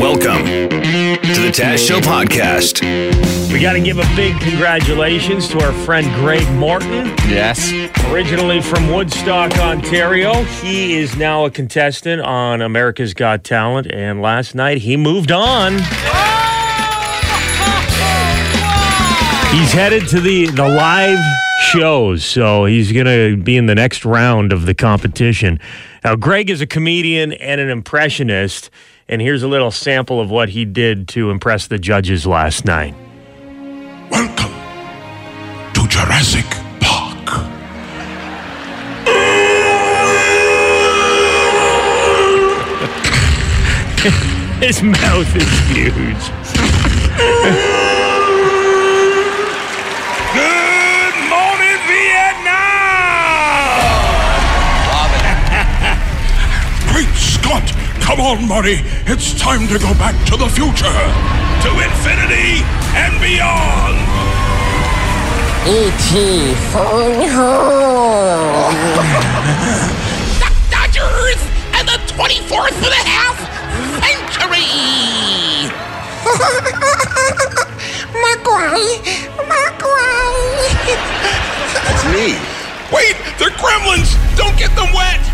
Welcome 0.00 0.44
to 0.44 1.40
the 1.40 1.52
Taz 1.54 1.86
Show 1.86 2.00
podcast. 2.00 2.82
We 3.52 3.60
got 3.60 3.74
to 3.74 3.80
give 3.80 3.98
a 3.98 4.16
big 4.16 4.36
congratulations 4.40 5.46
to 5.50 5.64
our 5.64 5.72
friend 5.84 6.12
Greg 6.16 6.50
Morton. 6.54 7.06
Yes. 7.28 7.72
Originally 8.06 8.60
from 8.62 8.90
Woodstock, 8.90 9.56
Ontario, 9.58 10.42
he 10.42 10.94
is 10.98 11.16
now 11.16 11.44
a 11.44 11.52
contestant 11.52 12.20
on 12.22 12.60
America's 12.60 13.14
Got 13.14 13.44
Talent, 13.44 13.86
and 13.92 14.20
last 14.20 14.56
night 14.56 14.78
he 14.78 14.96
moved 14.96 15.30
on. 15.30 15.74
Oh! 15.76 16.36
He's 19.56 19.72
headed 19.72 20.08
to 20.08 20.20
the, 20.20 20.46
the 20.46 20.68
live 20.68 21.20
shows, 21.60 22.24
so 22.24 22.64
he's 22.64 22.90
going 22.92 23.06
to 23.06 23.36
be 23.36 23.56
in 23.56 23.66
the 23.66 23.74
next 23.74 24.04
round 24.04 24.52
of 24.52 24.66
the 24.66 24.74
competition. 24.74 25.60
Now, 26.02 26.16
Greg 26.16 26.50
is 26.50 26.60
a 26.60 26.66
comedian 26.66 27.32
and 27.34 27.60
an 27.60 27.68
impressionist, 27.68 28.70
and 29.08 29.20
here's 29.20 29.42
a 29.42 29.48
little 29.48 29.70
sample 29.70 30.20
of 30.20 30.30
what 30.30 30.48
he 30.50 30.64
did 30.64 31.06
to 31.08 31.30
impress 31.30 31.66
the 31.66 31.78
judges 31.78 32.26
last 32.26 32.64
night. 32.64 32.94
Welcome 34.10 34.52
to 35.74 35.86
Jurassic 35.88 36.46
Park. 36.80 37.28
His 44.62 44.82
mouth 44.82 45.36
is 45.36 45.58
huge. 45.68 46.39
Come 58.10 58.22
on, 58.22 58.48
Marty. 58.48 58.82
It's 59.06 59.38
time 59.38 59.68
to 59.68 59.78
go 59.78 59.94
back 59.94 60.18
to 60.26 60.36
the 60.36 60.48
future. 60.48 60.90
To 61.62 61.70
infinity 61.78 62.66
and 62.98 63.14
beyond. 63.22 64.02
E.T. 65.62 66.50
phone 66.74 67.22
home. 67.30 68.74
The 70.42 70.50
Dodgers 70.74 71.38
and 71.78 71.86
the 71.86 72.02
24th 72.10 72.82
and 72.82 72.90
a 72.90 73.04
half 73.06 73.38
century! 74.02 75.70
Maguire, 78.10 78.98
Maguire. 79.46 80.66
That's 81.78 82.04
me. 82.10 82.34
Wait, 82.90 83.14
they're 83.38 83.54
gremlins! 83.54 84.18
Don't 84.36 84.58
get 84.58 84.74
them 84.74 84.92
wet! 84.92 85.29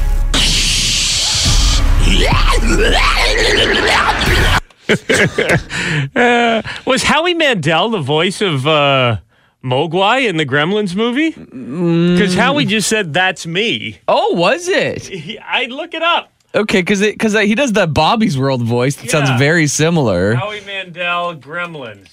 Uh, 6.14 6.62
was 6.86 7.02
Howie 7.02 7.34
Mandel 7.34 7.90
the 7.90 8.00
voice 8.00 8.40
of 8.40 8.66
uh, 8.66 9.18
Mogwai 9.64 10.28
in 10.28 10.36
the 10.36 10.46
Gremlins 10.46 10.94
movie? 10.94 11.30
Because 11.30 12.34
Howie 12.34 12.64
just 12.64 12.88
said, 12.88 13.12
that's 13.12 13.46
me. 13.46 13.98
Oh, 14.08 14.34
was 14.34 14.68
it? 14.68 15.10
I'd 15.48 15.70
look 15.70 15.94
it 15.94 16.02
up. 16.02 16.30
Okay, 16.54 16.80
because 16.80 17.00
because 17.00 17.34
he 17.34 17.54
does 17.54 17.72
the 17.72 17.86
Bobby's 17.86 18.38
World 18.38 18.62
voice. 18.62 18.96
It 18.98 19.06
Yeah. 19.06 19.24
sounds 19.24 19.38
very 19.38 19.66
similar. 19.66 20.34
Howie 20.34 20.62
Mandel, 20.64 21.36
Gremlins. 21.36 22.08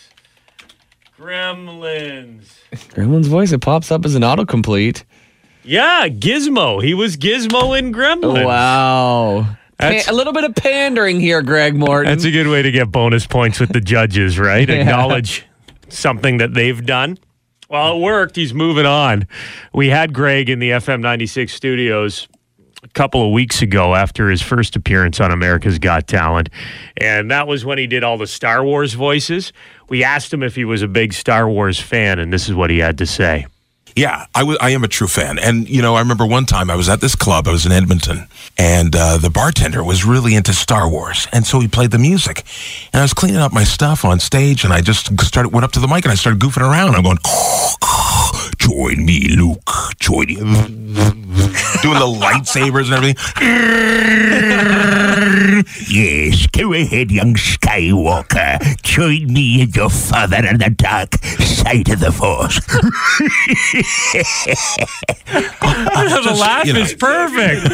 Gremlins. 1.17 2.47
Gremlin's 2.89 3.27
voice. 3.27 3.51
It 3.53 3.61
pops 3.61 3.91
up 3.91 4.03
as 4.03 4.15
an 4.15 4.23
autocomplete. 4.23 5.03
Yeah, 5.63 6.09
Gizmo. 6.09 6.83
He 6.83 6.93
was 6.93 7.15
Gizmo 7.15 7.77
in 7.77 7.93
Gremlins. 7.93 8.43
Wow. 8.45 9.55
That's- 9.79 10.07
a 10.07 10.13
little 10.13 10.33
bit 10.33 10.43
of 10.43 10.55
pandering 10.55 11.19
here, 11.19 11.41
Greg 11.41 11.75
Morton. 11.75 12.11
That's 12.11 12.25
a 12.25 12.31
good 12.31 12.47
way 12.47 12.61
to 12.61 12.71
get 12.71 12.91
bonus 12.91 13.25
points 13.27 13.59
with 13.59 13.73
the 13.73 13.81
judges, 13.81 14.37
right? 14.39 14.67
Yeah. 14.73 14.75
Acknowledge 14.81 15.45
something 15.89 16.37
that 16.37 16.53
they've 16.53 16.83
done. 16.85 17.17
Well, 17.69 17.97
it 17.97 18.01
worked. 18.01 18.35
He's 18.35 18.53
moving 18.53 18.85
on. 18.85 19.27
We 19.73 19.89
had 19.89 20.13
Greg 20.13 20.49
in 20.49 20.59
the 20.59 20.71
FM 20.71 21.01
96 21.01 21.51
studios 21.53 22.27
a 22.83 22.87
couple 22.89 23.25
of 23.25 23.31
weeks 23.31 23.61
ago 23.61 23.95
after 23.95 24.29
his 24.29 24.41
first 24.41 24.75
appearance 24.75 25.19
on 25.19 25.31
America's 25.31 25.79
Got 25.79 26.07
Talent. 26.07 26.49
And 26.97 27.31
that 27.31 27.47
was 27.47 27.65
when 27.65 27.77
he 27.77 27.87
did 27.87 28.03
all 28.03 28.17
the 28.17 28.27
Star 28.27 28.63
Wars 28.63 28.93
voices. 28.93 29.53
We 29.89 30.03
asked 30.03 30.31
him 30.33 30.43
if 30.43 30.55
he 30.55 30.65
was 30.65 30.81
a 30.81 30.87
big 30.87 31.13
Star 31.13 31.49
Wars 31.49 31.79
fan, 31.79 32.19
and 32.19 32.31
this 32.31 32.47
is 32.47 32.53
what 32.53 32.69
he 32.69 32.77
had 32.79 32.97
to 32.99 33.05
say. 33.05 33.47
Yeah, 33.95 34.25
I 34.33 34.43
wa- 34.43 34.57
I 34.59 34.71
am 34.71 34.83
a 34.83 34.87
true 34.87 35.07
fan. 35.07 35.37
And, 35.37 35.69
you 35.69 35.81
know, 35.81 35.95
I 35.95 35.99
remember 35.99 36.25
one 36.25 36.45
time 36.45 36.71
I 36.71 36.75
was 36.75 36.89
at 36.89 36.99
this 36.99 37.15
club, 37.15 37.47
I 37.47 37.51
was 37.51 37.65
in 37.65 37.71
Edmonton, 37.71 38.27
and 38.57 38.95
uh, 38.95 39.17
the 39.17 39.29
bartender 39.29 39.83
was 39.83 40.03
really 40.03 40.33
into 40.33 40.51
Star 40.53 40.89
Wars. 40.89 41.27
And 41.31 41.45
so 41.45 41.59
he 41.59 41.67
played 41.67 41.91
the 41.91 41.99
music. 41.99 42.43
And 42.91 43.01
I 43.01 43.03
was 43.03 43.13
cleaning 43.13 43.37
up 43.39 43.53
my 43.53 43.63
stuff 43.63 44.03
on 44.03 44.19
stage, 44.19 44.63
and 44.63 44.73
I 44.73 44.81
just 44.81 45.19
started, 45.21 45.49
went 45.49 45.63
up 45.63 45.71
to 45.73 45.79
the 45.79 45.87
mic 45.87 46.05
and 46.05 46.11
I 46.11 46.15
started 46.15 46.41
goofing 46.41 46.61
around. 46.67 46.95
I'm 46.95 47.03
going, 47.03 47.19
join 48.63 49.05
me, 49.05 49.27
Luke. 49.35 49.69
Join 49.99 50.27
me. 50.27 50.35
Doing 51.81 51.99
the 51.99 52.07
lightsabers 52.07 52.85
and 52.85 52.93
everything. 52.93 53.15
yes, 55.89 56.47
go 56.47 56.71
ahead, 56.73 57.11
young 57.11 57.35
Skywalker. 57.35 58.81
Join 58.81 59.33
me 59.33 59.63
and 59.63 59.75
your 59.75 59.89
father 59.89 60.37
on 60.37 60.59
the 60.59 60.69
dark 60.69 61.15
side 61.41 61.89
of 61.89 61.99
the 61.99 62.11
Force. 62.11 62.59
the 65.33 66.37
laugh 66.39 66.65
you 66.65 66.73
know. 66.73 66.79
is 66.79 66.93
perfect. 66.93 67.67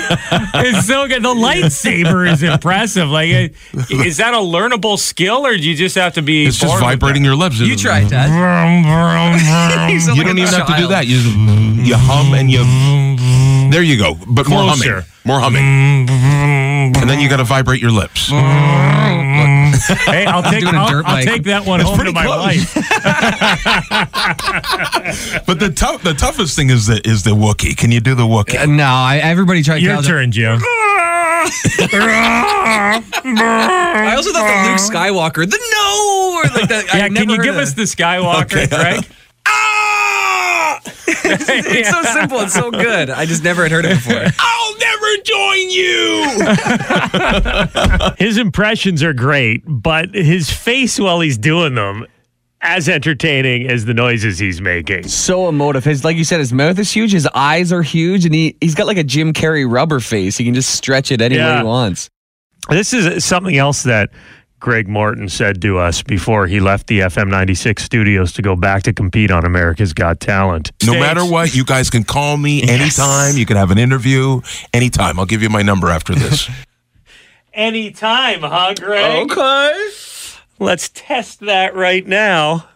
it's 0.56 0.88
so 0.88 1.08
good. 1.08 1.22
The 1.22 1.30
lightsaber 1.30 2.32
is 2.32 2.42
impressive. 2.42 3.10
Like, 3.10 3.54
is 3.92 4.18
that 4.18 4.34
a 4.34 4.38
learnable 4.38 4.98
skill, 4.98 5.46
or 5.46 5.56
do 5.56 5.62
you 5.62 5.76
just 5.76 5.96
have 5.96 6.14
to 6.16 6.22
be? 6.22 6.48
It's 6.48 6.58
just 6.58 6.72
born 6.72 6.82
with 6.82 7.00
vibrating 7.00 7.24
your 7.24 7.36
lips. 7.36 7.60
you 7.60 7.76
tried, 7.76 8.10
Dad. 8.10 8.30
You 9.90 10.24
don't 10.24 10.38
even 10.38 10.54
have 10.54 10.68
to 10.68 10.79
do 10.82 10.88
that. 10.90 11.08
You 11.08 11.18
just, 11.22 11.36
you 11.88 11.96
hum 11.98 12.34
and 12.34 12.50
you. 12.52 12.64
There 13.72 13.84
you 13.84 13.98
go. 13.98 14.16
But 14.28 14.48
more 14.50 14.64
Closer. 14.64 15.02
humming. 15.02 15.06
More 15.26 15.40
humming. 15.40 16.10
And 16.10 17.10
then 17.10 17.20
you 17.20 17.30
got 17.30 17.38
to 17.38 17.44
vibrate 17.44 17.82
your 17.82 17.92
lips. 17.92 18.30
Hey, 18.30 18.36
I'll 20.26 20.42
take 20.52 20.62
doing 20.62 20.76
a 20.76 20.78
I'll, 20.80 20.90
dirt 20.90 21.06
I'll 21.06 21.16
bike. 21.18 21.26
take 21.26 21.44
that 21.44 21.66
one 21.66 21.80
It's 21.82 21.90
home 21.90 21.98
to 22.00 22.04
pretty 22.04 22.16
my 22.16 22.26
close. 22.26 22.76
wife. 22.76 22.76
But 25.46 25.60
the 25.60 25.70
tough, 25.72 26.02
the 26.04 26.14
toughest 26.14 26.56
thing 26.56 26.70
is 26.70 26.86
the 26.88 27.02
is 27.08 27.24
the 27.24 27.32
Wookiee. 27.32 27.76
Can 27.78 27.92
you 27.92 28.00
do 28.00 28.16
the 28.16 28.24
Wookie? 28.24 28.58
Uh, 28.60 28.66
no, 28.66 28.84
I, 28.86 29.18
everybody 29.18 29.62
tried. 29.64 29.78
Your 29.82 29.92
Carol's- 29.92 30.08
turn, 30.08 30.32
Jim. 30.32 30.60
I 32.42 34.14
also 34.16 34.32
thought 34.32 34.46
the 34.64 34.70
Luke 34.70 34.80
Skywalker, 34.80 35.50
the 35.50 35.58
no, 35.58 36.36
or 36.38 36.44
like 36.60 36.70
that. 36.70 36.86
Yeah, 36.94 37.10
can 37.10 37.30
you 37.30 37.42
give 37.42 37.56
us 37.56 37.74
the 37.74 37.84
Skywalker, 37.84 38.70
Greg? 38.70 39.06
It's 41.32 41.90
so 41.90 42.04
simple 42.14 42.40
and 42.40 42.52
so 42.52 42.72
good. 42.72 43.10
I 43.10 43.26
just 43.26 43.44
never 43.44 43.64
had 43.64 43.72
heard 43.72 43.86
it 43.86 43.96
before. 43.96 44.24
I'll 44.40 44.78
never 44.78 45.18
join 45.24 45.70
you. 45.70 46.26
His 48.26 48.38
impressions 48.38 49.04
are 49.04 49.14
great, 49.14 49.64
but 49.66 50.14
his 50.14 50.50
face 50.52 51.00
while 51.00 51.20
he's 51.20 51.38
doing 51.38 51.76
them, 51.76 52.06
as 52.62 52.90
entertaining 52.90 53.70
as 53.70 53.86
the 53.86 53.94
noises 53.94 54.38
he's 54.40 54.60
making. 54.62 55.08
so 55.08 55.48
emotive. 55.48 55.84
His, 55.86 56.04
like 56.04 56.18
you 56.18 56.24
said, 56.26 56.40
his 56.40 56.52
mouth 56.52 56.78
is 56.78 56.92
huge. 56.92 57.12
His 57.14 57.28
eyes 57.34 57.72
are 57.72 57.82
huge, 57.82 58.26
and 58.26 58.34
he 58.36 58.58
he's 58.60 58.76
got 58.76 58.88
like 58.88 58.98
a 58.98 59.04
Jim 59.04 59.32
Carrey 59.34 59.70
rubber 59.70 60.00
face. 60.00 60.38
He 60.38 60.44
can 60.46 60.54
just 60.54 60.72
stretch 60.76 61.12
it 61.12 61.22
any 61.22 61.38
way 61.38 61.58
he 61.58 61.64
wants. 61.64 62.10
This 62.70 62.94
is 62.94 63.24
something 63.24 63.56
else 63.58 63.84
that 63.84 64.10
Greg 64.60 64.88
Morton 64.90 65.30
said 65.30 65.62
to 65.62 65.78
us 65.78 66.04
before 66.04 66.46
he 66.48 66.60
left 66.60 66.88
the 66.88 67.00
FM 67.00 67.30
96 67.30 67.82
studios 67.82 68.34
to 68.34 68.42
go 68.42 68.56
back 68.58 68.84
to 68.84 68.94
compete 68.94 69.32
on 69.32 69.46
America's 69.46 69.94
Got 69.94 70.20
Talent. 70.20 70.72
No 70.84 70.94
States- 70.94 71.00
matter 71.02 71.26
what, 71.26 71.56
you 71.56 71.64
guys 71.64 71.90
can 71.90 72.04
call 72.04 72.36
me 72.36 72.62
anytime. 72.64 73.38
You 73.38 73.46
can 73.46 73.56
have 73.56 73.72
an 73.72 73.78
interview 73.78 74.42
anytime. 74.74 75.18
I'll 75.18 75.26
give 75.26 75.42
you 75.42 75.50
my 75.50 75.62
number 75.62 75.90
after 75.90 76.14
this. 76.14 76.50
Anytime, 77.52 78.42
huh, 78.42 78.74
Greg? 78.80 79.30
Okay. 79.32 79.90
Let's 80.60 80.90
test 80.90 81.40
that 81.42 81.76
right 81.76 82.06
now. 82.06 82.70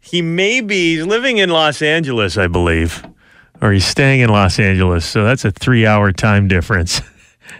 He 0.00 0.20
may 0.20 0.60
be 0.60 1.02
living 1.02 1.38
in 1.38 1.48
Los 1.48 1.80
Angeles, 1.80 2.36
I 2.36 2.48
believe, 2.48 3.06
or 3.62 3.72
he's 3.72 3.86
staying 3.86 4.20
in 4.20 4.28
Los 4.30 4.58
Angeles. 4.58 5.06
So 5.06 5.24
that's 5.24 5.44
a 5.44 5.52
three 5.52 5.86
hour 5.86 6.12
time 6.12 6.48
difference. 6.48 7.00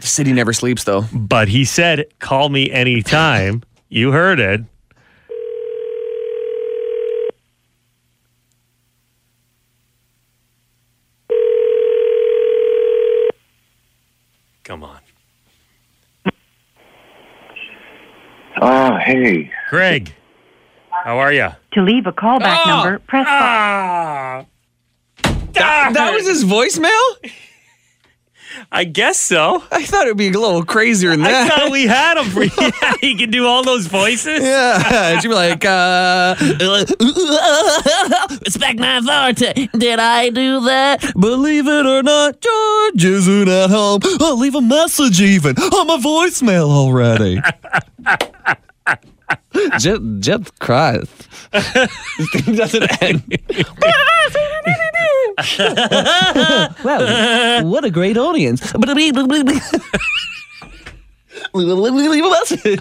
The 0.01 0.07
city 0.07 0.33
never 0.33 0.53
sleeps, 0.53 0.85
though. 0.85 1.05
But 1.13 1.49
he 1.49 1.65
said, 1.65 2.07
call 2.19 2.49
me 2.49 2.71
anytime. 2.71 3.63
you 3.89 4.13
heard 4.13 4.41
it. 4.41 4.61
Come 14.65 14.83
on. 14.83 14.99
Ah, 18.61 18.99
hey. 19.05 19.51
Greg, 19.71 20.13
how 21.05 21.19
are 21.19 21.33
you? 21.33 21.49
To 21.73 21.83
leave 21.83 22.07
a 22.07 22.13
callback 22.13 22.63
Oh. 22.65 22.69
number, 22.71 22.99
press 23.01 23.27
five. 23.27 23.33
Ah. 23.33 24.45
That, 25.53 25.91
that 25.95 26.13
was 26.15 26.27
his 26.27 26.45
voicemail? 26.45 27.33
I 28.77 28.85
guess 28.85 29.19
so. 29.19 29.65
I 29.73 29.83
thought 29.85 30.05
it'd 30.07 30.19
be 30.19 30.29
a 30.29 30.33
little 30.33 30.63
crazier 30.63 31.11
than 31.13 31.23
I 31.25 31.31
that. 31.31 31.49
thought 31.51 31.71
we 31.71 31.87
had 31.87 32.19
him 32.19 32.27
for 32.31 32.45
yeah, 32.61 32.93
he 33.01 33.17
can 33.17 33.31
do 33.31 33.47
all 33.47 33.65
those 33.65 33.87
voices. 33.87 34.43
yeah, 34.43 35.19
she'd 35.19 35.29
be 35.29 35.35
like, 35.35 35.65
uh, 35.65 36.35
Respect 38.45 38.79
my 38.79 38.99
authority. 38.99 39.71
Did 39.73 39.99
I 39.99 40.29
do 40.29 40.61
that? 40.67 41.01
believe 41.19 41.67
it 41.67 41.87
or 41.87 42.03
not, 42.03 42.39
George 42.41 43.03
isn't 43.05 43.49
at 43.49 43.71
home. 43.71 44.01
I'll 44.21 44.37
leave 44.39 44.55
a 44.55 44.61
message 44.61 45.23
even 45.23 45.57
on 45.57 45.87
my 45.87 45.97
voicemail 45.97 46.69
already. 46.69 47.41
Just, 49.79 50.03
just 50.21 50.59
Christ. 50.61 51.29
this 51.53 52.31
thing 52.33 52.55
doesn't 52.55 53.03
end. 53.03 53.39
wow, 56.85 57.63
what 57.65 57.85
a 57.85 57.91
great 57.91 58.17
audience. 58.17 58.73
Leave 61.55 62.25
a 62.25 62.31
message. 62.31 62.81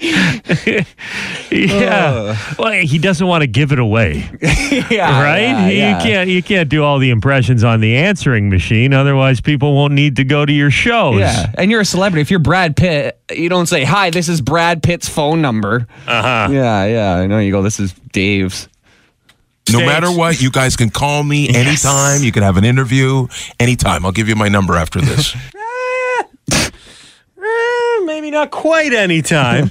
Yeah. 1.50 2.36
well, 2.58 2.72
he 2.72 2.98
doesn't 2.98 3.26
want 3.26 3.42
to 3.42 3.46
give 3.46 3.72
it 3.72 3.78
away, 3.78 4.28
Yeah, 4.90 5.22
right? 5.22 5.40
yeah, 5.40 5.68
yeah. 5.68 5.96
You 5.98 6.02
can't 6.04 6.30
you 6.30 6.42
can't 6.42 6.68
do 6.68 6.84
all 6.84 6.98
the 6.98 7.10
impressions 7.10 7.64
on 7.64 7.80
the 7.80 7.96
answering 7.96 8.48
machine, 8.50 8.92
otherwise 8.94 9.40
people 9.40 9.74
won't 9.74 9.94
need 9.94 10.16
to 10.16 10.24
go 10.24 10.44
to 10.44 10.52
your 10.52 10.70
shows. 10.70 11.18
Yeah, 11.18 11.50
and 11.56 11.70
you're 11.70 11.80
a 11.80 11.84
celebrity. 11.84 12.20
If 12.20 12.30
you're 12.30 12.38
Brad 12.40 12.76
Pitt, 12.76 13.18
you 13.34 13.48
don't 13.48 13.66
say, 13.66 13.84
"Hi, 13.84 14.10
this 14.10 14.28
is 14.28 14.40
Brad 14.40 14.82
Pitt's 14.82 15.08
phone 15.08 15.40
number." 15.42 15.86
Uh 16.06 16.22
huh. 16.22 16.48
Yeah, 16.52 16.84
yeah. 16.84 17.14
I 17.16 17.26
know. 17.26 17.38
You 17.38 17.50
go, 17.50 17.62
"This 17.62 17.80
is 17.80 17.92
Dave's." 18.12 18.68
No 19.70 19.80
Thanks. 19.80 19.86
matter 19.92 20.10
what, 20.16 20.40
you 20.40 20.50
guys 20.50 20.76
can 20.76 20.88
call 20.90 21.22
me 21.22 21.48
anytime. 21.54 22.22
You 22.22 22.32
can 22.32 22.42
have 22.42 22.56
an 22.56 22.64
interview 22.64 23.26
anytime. 23.60 24.04
I'll 24.06 24.12
give 24.12 24.28
you 24.28 24.36
my 24.36 24.48
number 24.48 24.76
after 24.76 25.00
this. 25.00 25.34
Maybe 28.08 28.30
not 28.30 28.50
quite 28.50 28.94
any 28.94 29.20
time. 29.20 29.70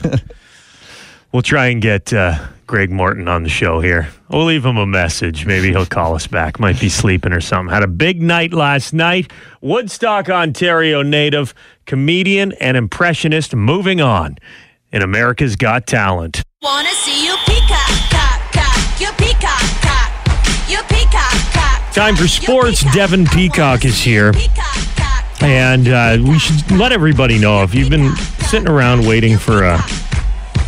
we'll 1.32 1.42
try 1.42 1.70
and 1.70 1.82
get 1.82 2.14
uh, 2.14 2.38
Greg 2.68 2.92
Morton 2.92 3.28
on 3.28 3.42
the 3.42 3.50
show 3.50 3.80
here. 3.80 4.10
We'll 4.30 4.46
leave 4.46 4.64
him 4.64 4.78
a 4.78 4.86
message. 4.86 5.48
Maybe 5.48 5.70
he'll 5.70 5.88
call 5.88 6.14
us 6.14 6.28
back. 6.28 6.60
Might 6.60 6.80
be 6.80 6.88
sleeping 6.88 7.34
or 7.34 7.42
something. 7.42 7.74
Had 7.74 7.82
a 7.82 7.88
big 7.88 8.22
night 8.22 8.54
last 8.54 8.94
night. 8.94 9.32
Woodstock, 9.60 10.30
Ontario 10.30 11.02
native, 11.02 11.56
comedian 11.88 12.52
and 12.62 12.78
impressionist 12.78 13.56
moving 13.56 14.02
on 14.02 14.38
in 14.92 15.02
America's 15.02 15.56
Got 15.56 15.88
Talent. 15.88 16.44
Wanna 16.62 16.90
see 16.90 17.26
you 17.26 17.36
peacock, 17.48 17.90
cock, 18.12 18.52
cock, 18.54 19.02
you 19.02 19.08
peacock, 19.14 19.82
cock, 19.82 20.70
you 20.70 20.78
peacock, 20.90 21.54
cock. 21.54 21.92
Time 21.92 22.16
for 22.16 22.28
sports. 22.28 22.84
Peacock. 22.84 22.96
Devin 22.96 23.26
Peacock 23.26 23.84
is 23.84 24.00
here. 24.00 24.32
peacock, 24.32 24.56
cock, 24.56 24.66
cock. 24.76 24.87
And 25.42 25.88
uh, 25.88 26.18
we 26.24 26.40
should 26.40 26.70
let 26.72 26.92
everybody 26.92 27.38
know 27.40 27.64
if 27.64 27.74
you've 27.76 27.90
been 27.90 28.16
sitting 28.50 28.68
around 28.68 29.08
waiting 29.08 29.38
for 29.38 29.64
a, 29.64 29.80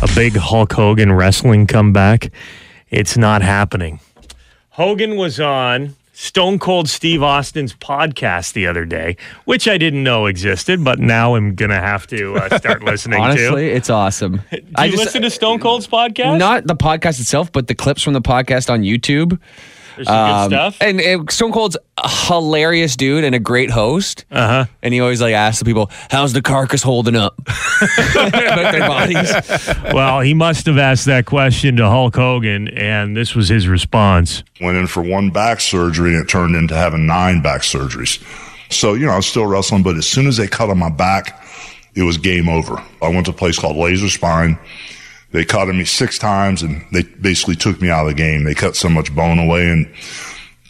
a 0.02 0.08
big 0.14 0.36
Hulk 0.36 0.72
Hogan 0.72 1.12
wrestling 1.12 1.66
comeback, 1.66 2.30
it's 2.88 3.16
not 3.16 3.42
happening. 3.42 4.00
Hogan 4.70 5.16
was 5.16 5.40
on 5.40 5.96
Stone 6.12 6.60
Cold 6.60 6.88
Steve 6.88 7.22
Austin's 7.22 7.74
podcast 7.74 8.52
the 8.52 8.66
other 8.66 8.84
day, 8.84 9.16
which 9.44 9.66
I 9.66 9.76
didn't 9.76 10.04
know 10.04 10.26
existed, 10.26 10.84
but 10.84 10.98
now 11.00 11.34
I'm 11.34 11.54
going 11.54 11.70
to 11.70 11.80
have 11.80 12.06
to 12.08 12.36
uh, 12.36 12.58
start 12.58 12.84
listening 12.84 13.20
Honestly, 13.22 13.68
to. 13.68 13.74
it's 13.74 13.90
awesome. 13.90 14.40
Do 14.50 14.60
you 14.84 14.96
listen 14.96 15.22
to 15.22 15.30
Stone 15.30 15.58
Cold's 15.60 15.88
podcast? 15.88 16.38
not 16.38 16.66
the 16.66 16.76
podcast 16.76 17.20
itself, 17.20 17.50
but 17.50 17.66
the 17.66 17.74
clips 17.74 18.02
from 18.02 18.12
the 18.12 18.22
podcast 18.22 18.70
on 18.70 18.82
YouTube. 18.82 19.38
There's 19.96 20.08
some 20.08 20.16
Um, 20.16 20.48
good 20.50 20.56
stuff. 20.56 20.76
And 20.80 21.00
uh, 21.00 21.30
Stone 21.30 21.52
Cold's 21.52 21.76
a 22.02 22.08
hilarious 22.08 22.96
dude 22.96 23.24
and 23.24 23.34
a 23.34 23.38
great 23.38 23.70
host. 23.70 24.24
Uh 24.30 24.46
huh. 24.46 24.64
And 24.82 24.94
he 24.94 25.00
always 25.00 25.20
like 25.20 25.34
asks 25.34 25.58
the 25.58 25.64
people, 25.64 25.90
"How's 26.10 26.32
the 26.32 26.42
carcass 26.42 26.82
holding 26.82 27.16
up?" 27.16 27.38
About 28.16 28.72
their 28.72 28.88
bodies. 28.88 29.32
Well, 29.92 30.20
he 30.20 30.34
must 30.34 30.66
have 30.66 30.78
asked 30.78 31.06
that 31.06 31.26
question 31.26 31.76
to 31.76 31.86
Hulk 31.88 32.16
Hogan, 32.16 32.68
and 32.68 33.16
this 33.16 33.34
was 33.34 33.48
his 33.48 33.68
response. 33.68 34.42
went 34.60 34.76
in 34.76 34.86
for 34.86 35.02
one 35.02 35.30
back 35.30 35.60
surgery 35.60 36.14
and 36.14 36.22
it 36.24 36.28
turned 36.28 36.54
into 36.56 36.74
having 36.74 37.06
nine 37.06 37.42
back 37.42 37.62
surgeries. 37.62 38.22
So, 38.72 38.94
you 38.94 39.06
know, 39.06 39.12
I 39.12 39.16
was 39.16 39.26
still 39.26 39.46
wrestling, 39.46 39.82
but 39.82 39.96
as 39.96 40.06
soon 40.06 40.26
as 40.26 40.36
they 40.36 40.46
cut 40.46 40.70
on 40.70 40.78
my 40.78 40.90
back, 40.90 41.42
it 41.94 42.02
was 42.02 42.16
game 42.18 42.48
over. 42.48 42.80
I 43.02 43.08
went 43.08 43.26
to 43.26 43.32
a 43.32 43.34
place 43.34 43.58
called 43.58 43.76
Laser 43.76 44.08
Spine. 44.08 44.56
They 45.32 45.44
caught 45.44 45.68
me 45.68 45.84
six 45.84 46.18
times 46.18 46.62
and 46.62 46.84
they 46.92 47.02
basically 47.02 47.56
took 47.56 47.80
me 47.80 47.88
out 47.88 48.06
of 48.06 48.08
the 48.08 48.14
game. 48.14 48.44
They 48.44 48.54
cut 48.54 48.76
so 48.76 48.88
much 48.88 49.14
bone 49.14 49.38
away 49.38 49.70
and 49.70 49.86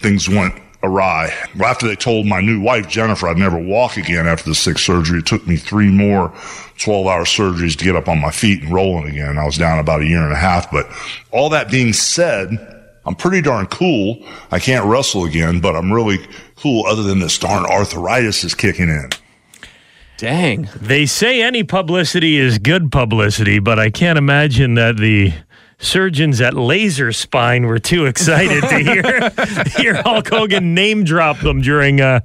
things 0.01 0.29
went 0.29 0.55
awry. 0.83 1.33
Well, 1.57 1.71
after 1.71 1.87
they 1.87 1.97
told 1.97 2.27
my 2.27 2.41
new 2.41 2.61
wife, 2.61 2.89
Jennifer, 2.89 3.29
I'd 3.29 3.37
never 3.37 3.59
walk 3.59 3.97
again 3.97 4.27
after 4.27 4.49
the 4.49 4.55
sixth 4.55 4.85
surgery, 4.85 5.21
it 5.21 5.27
took 5.27 5.47
me 5.47 5.57
three 5.57 5.91
more 5.91 6.33
12 6.79 7.07
hour 7.07 7.25
surgeries 7.25 7.77
to 7.77 7.85
get 7.85 7.97
up 7.97 8.09
on 8.09 8.21
my 8.21 8.31
feet 8.31 8.62
and 8.62 8.73
rolling 8.73 9.09
again. 9.09 9.39
I 9.39 9.45
was 9.45 9.59
down 9.59 9.79
about 9.79 10.03
a 10.03 10.07
year 10.07 10.23
and 10.23 10.33
a 10.33 10.37
half. 10.37 10.71
But 10.71 10.91
all 11.31 11.51
that 11.51 11.71
being 11.71 11.93
said, 11.93 12.51
I'm 13.05 13.15
pretty 13.15 13.43
darn 13.43 13.67
cool. 13.67 14.25
I 14.51 14.59
can't 14.59 14.87
wrestle 14.87 15.25
again, 15.25 15.61
but 15.61 15.77
I'm 15.77 15.93
really 15.93 16.19
cool 16.57 16.87
other 16.87 17.03
than 17.03 17.19
this 17.19 17.39
darn 17.39 17.65
arthritis 17.65 18.45
is 18.45 18.55
kicking 18.55 18.89
in. 18.89 19.11
Dang. 20.21 20.69
They 20.79 21.07
say 21.07 21.41
any 21.43 21.65
publicity 21.65 22.37
is 22.37 22.59
good 22.59 22.93
publicity, 22.93 23.59
but 23.59 23.79
I 23.79 23.89
can't 23.89 24.19
imagine 24.19 24.75
that 24.75 24.99
the 24.99 25.33
surgeons 25.79 26.43
at 26.43 26.53
Laser 26.53 27.11
Spine 27.11 27.65
were 27.65 27.79
too 27.79 28.05
excited 28.05 28.63
to 28.69 28.79
hear 28.81 29.31
hear 29.83 30.03
Hulk 30.03 30.29
Hogan 30.29 30.75
name 30.75 31.05
drop 31.05 31.39
them 31.39 31.63
during 31.63 32.03
uh, 32.03 32.21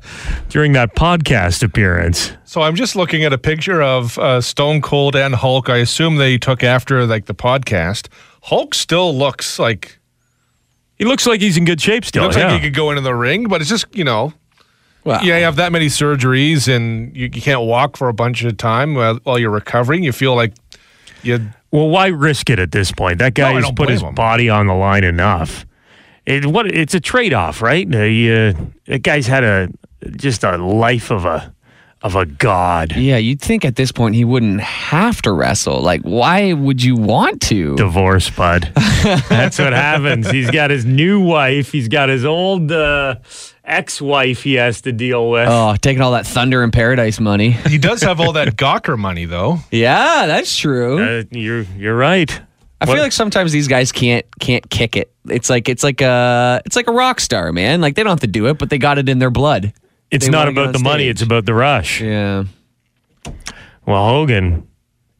during 0.49 0.73
that 0.73 0.93
podcast 0.93 1.63
appearance. 1.63 2.33
So 2.43 2.61
I'm 2.61 2.75
just 2.75 2.97
looking 2.97 3.23
at 3.23 3.31
a 3.31 3.37
picture 3.37 3.81
of 3.81 4.19
uh, 4.19 4.41
Stone 4.41 4.81
Cold 4.81 5.15
and 5.15 5.33
Hulk. 5.33 5.69
I 5.69 5.77
assume 5.77 6.17
they 6.17 6.37
took 6.37 6.65
after 6.65 7.05
like 7.05 7.27
the 7.27 7.33
podcast. 7.35 8.09
Hulk 8.43 8.73
still 8.75 9.17
looks 9.17 9.57
like 9.57 9.99
He 10.97 11.05
looks 11.05 11.25
like 11.25 11.39
he's 11.39 11.55
in 11.55 11.63
good 11.63 11.79
shape 11.79 12.03
he 12.03 12.09
still. 12.09 12.23
looks 12.23 12.35
yeah. 12.35 12.51
like 12.51 12.61
he 12.61 12.67
could 12.67 12.75
go 12.75 12.89
into 12.89 13.01
the 13.01 13.15
ring, 13.15 13.47
but 13.47 13.61
it's 13.61 13.69
just 13.69 13.85
you 13.95 14.03
know, 14.03 14.33
Well, 15.05 15.23
yeah, 15.23 15.37
you 15.37 15.43
have 15.45 15.55
that 15.57 15.71
many 15.71 15.85
surgeries 15.87 16.67
and 16.73 17.15
you, 17.15 17.25
you 17.33 17.41
can't 17.41 17.61
walk 17.61 17.95
for 17.95 18.09
a 18.09 18.13
bunch 18.13 18.43
of 18.43 18.57
time 18.57 18.95
while, 18.95 19.15
while 19.23 19.39
you're 19.39 19.51
recovering. 19.51 20.03
You 20.03 20.11
feel 20.11 20.35
like 20.35 20.53
you. 21.23 21.39
well, 21.71 21.89
why 21.89 22.07
risk 22.07 22.49
it 22.49 22.59
at 22.59 22.71
this 22.71 22.91
point? 22.91 23.19
That 23.19 23.37
No, 23.37 23.43
guy 23.43 23.53
has 23.61 23.71
put 23.71 23.89
his 23.89 24.01
him. 24.01 24.15
body 24.15 24.49
on 24.49 24.67
the 24.67 24.73
line 24.73 25.03
enough. 25.03 25.65
It, 26.25 26.47
what 26.47 26.65
it's 26.67 26.95
a 26.95 26.99
trade 26.99 27.33
off, 27.33 27.61
right? 27.61 27.87
Uh, 27.93 27.99
you- 27.99 28.73
that 28.87 29.03
guy's 29.03 29.27
had 29.27 29.43
a 29.43 29.69
just 30.17 30.43
a 30.43 30.57
life 30.57 31.11
of 31.11 31.23
a 31.25 31.53
of 32.01 32.15
a 32.15 32.25
god. 32.25 32.95
Yeah, 32.95 33.17
you'd 33.17 33.41
think 33.41 33.65
at 33.65 33.75
this 33.77 33.91
point 33.91 34.13
he 34.15 34.25
wouldn't 34.25 34.61
have 34.61 35.21
to 35.23 35.31
wrestle. 35.31 35.81
Like, 35.81 36.01
why 36.01 36.53
would 36.53 36.83
you 36.83 36.95
want 36.95 37.41
to? 37.43 37.75
divorce, 37.75 38.29
bud. 38.29 38.71
That's 39.29 39.57
what 39.57 39.73
happens. 39.73 40.29
He's 40.29 40.51
got 40.51 40.69
his 40.69 40.85
new 40.85 41.19
wife. 41.19 41.71
He's 41.71 41.87
got 41.87 42.09
his 42.09 42.23
old 42.25 42.71
uh, 42.71 43.15
ex-wife 43.65 44.43
he 44.43 44.53
has 44.55 44.81
to 44.81 44.91
deal 44.91 45.29
with. 45.29 45.47
Oh, 45.49 45.75
taking 45.81 46.01
all 46.01 46.11
that 46.13 46.25
Thunder 46.27 46.63
in 46.63 46.71
Paradise 46.71 47.19
money. 47.19 47.51
He 47.67 47.77
does 47.77 48.01
have 48.03 48.19
all 48.19 48.33
that 48.33 48.55
Gawker 48.55 48.97
money 48.97 49.25
though. 49.25 49.59
Yeah, 49.71 50.25
that's 50.27 50.55
true. 50.57 51.19
Uh, 51.19 51.23
you're 51.31 51.61
you're 51.77 51.95
right. 51.97 52.31
I 52.81 52.85
What- 52.85 52.95
feel 52.95 53.03
like 53.03 53.11
sometimes 53.11 53.51
these 53.51 53.67
guys 53.67 53.91
can't 53.91 54.25
can't 54.39 54.69
kick 54.69 54.95
it. 54.95 55.11
It's 55.27 55.49
like 55.49 55.67
it's 55.69 55.83
like 55.83 56.01
a 56.01 56.61
it's 56.65 56.75
like 56.75 56.87
a 56.87 56.91
rock 56.91 57.19
star, 57.19 57.51
man. 57.51 57.81
Like 57.81 57.95
they 57.95 58.03
don't 58.03 58.11
have 58.11 58.19
to 58.21 58.27
do 58.27 58.47
it, 58.47 58.57
but 58.57 58.69
they 58.69 58.77
got 58.77 58.97
it 58.97 59.09
in 59.09 59.19
their 59.19 59.31
blood. 59.31 59.73
It's 60.11 60.25
they 60.25 60.31
not 60.31 60.39
wanna 60.47 60.51
get 60.53 60.61
about 60.61 60.67
on 60.67 60.73
the 60.73 60.79
money. 60.79 61.03
stage. 61.05 61.09
It's 61.11 61.21
about 61.23 61.45
the 61.45 61.53
rush. 61.53 62.01
Yeah. 62.01 62.43
Well, 63.85 64.07
Hogan 64.07 64.67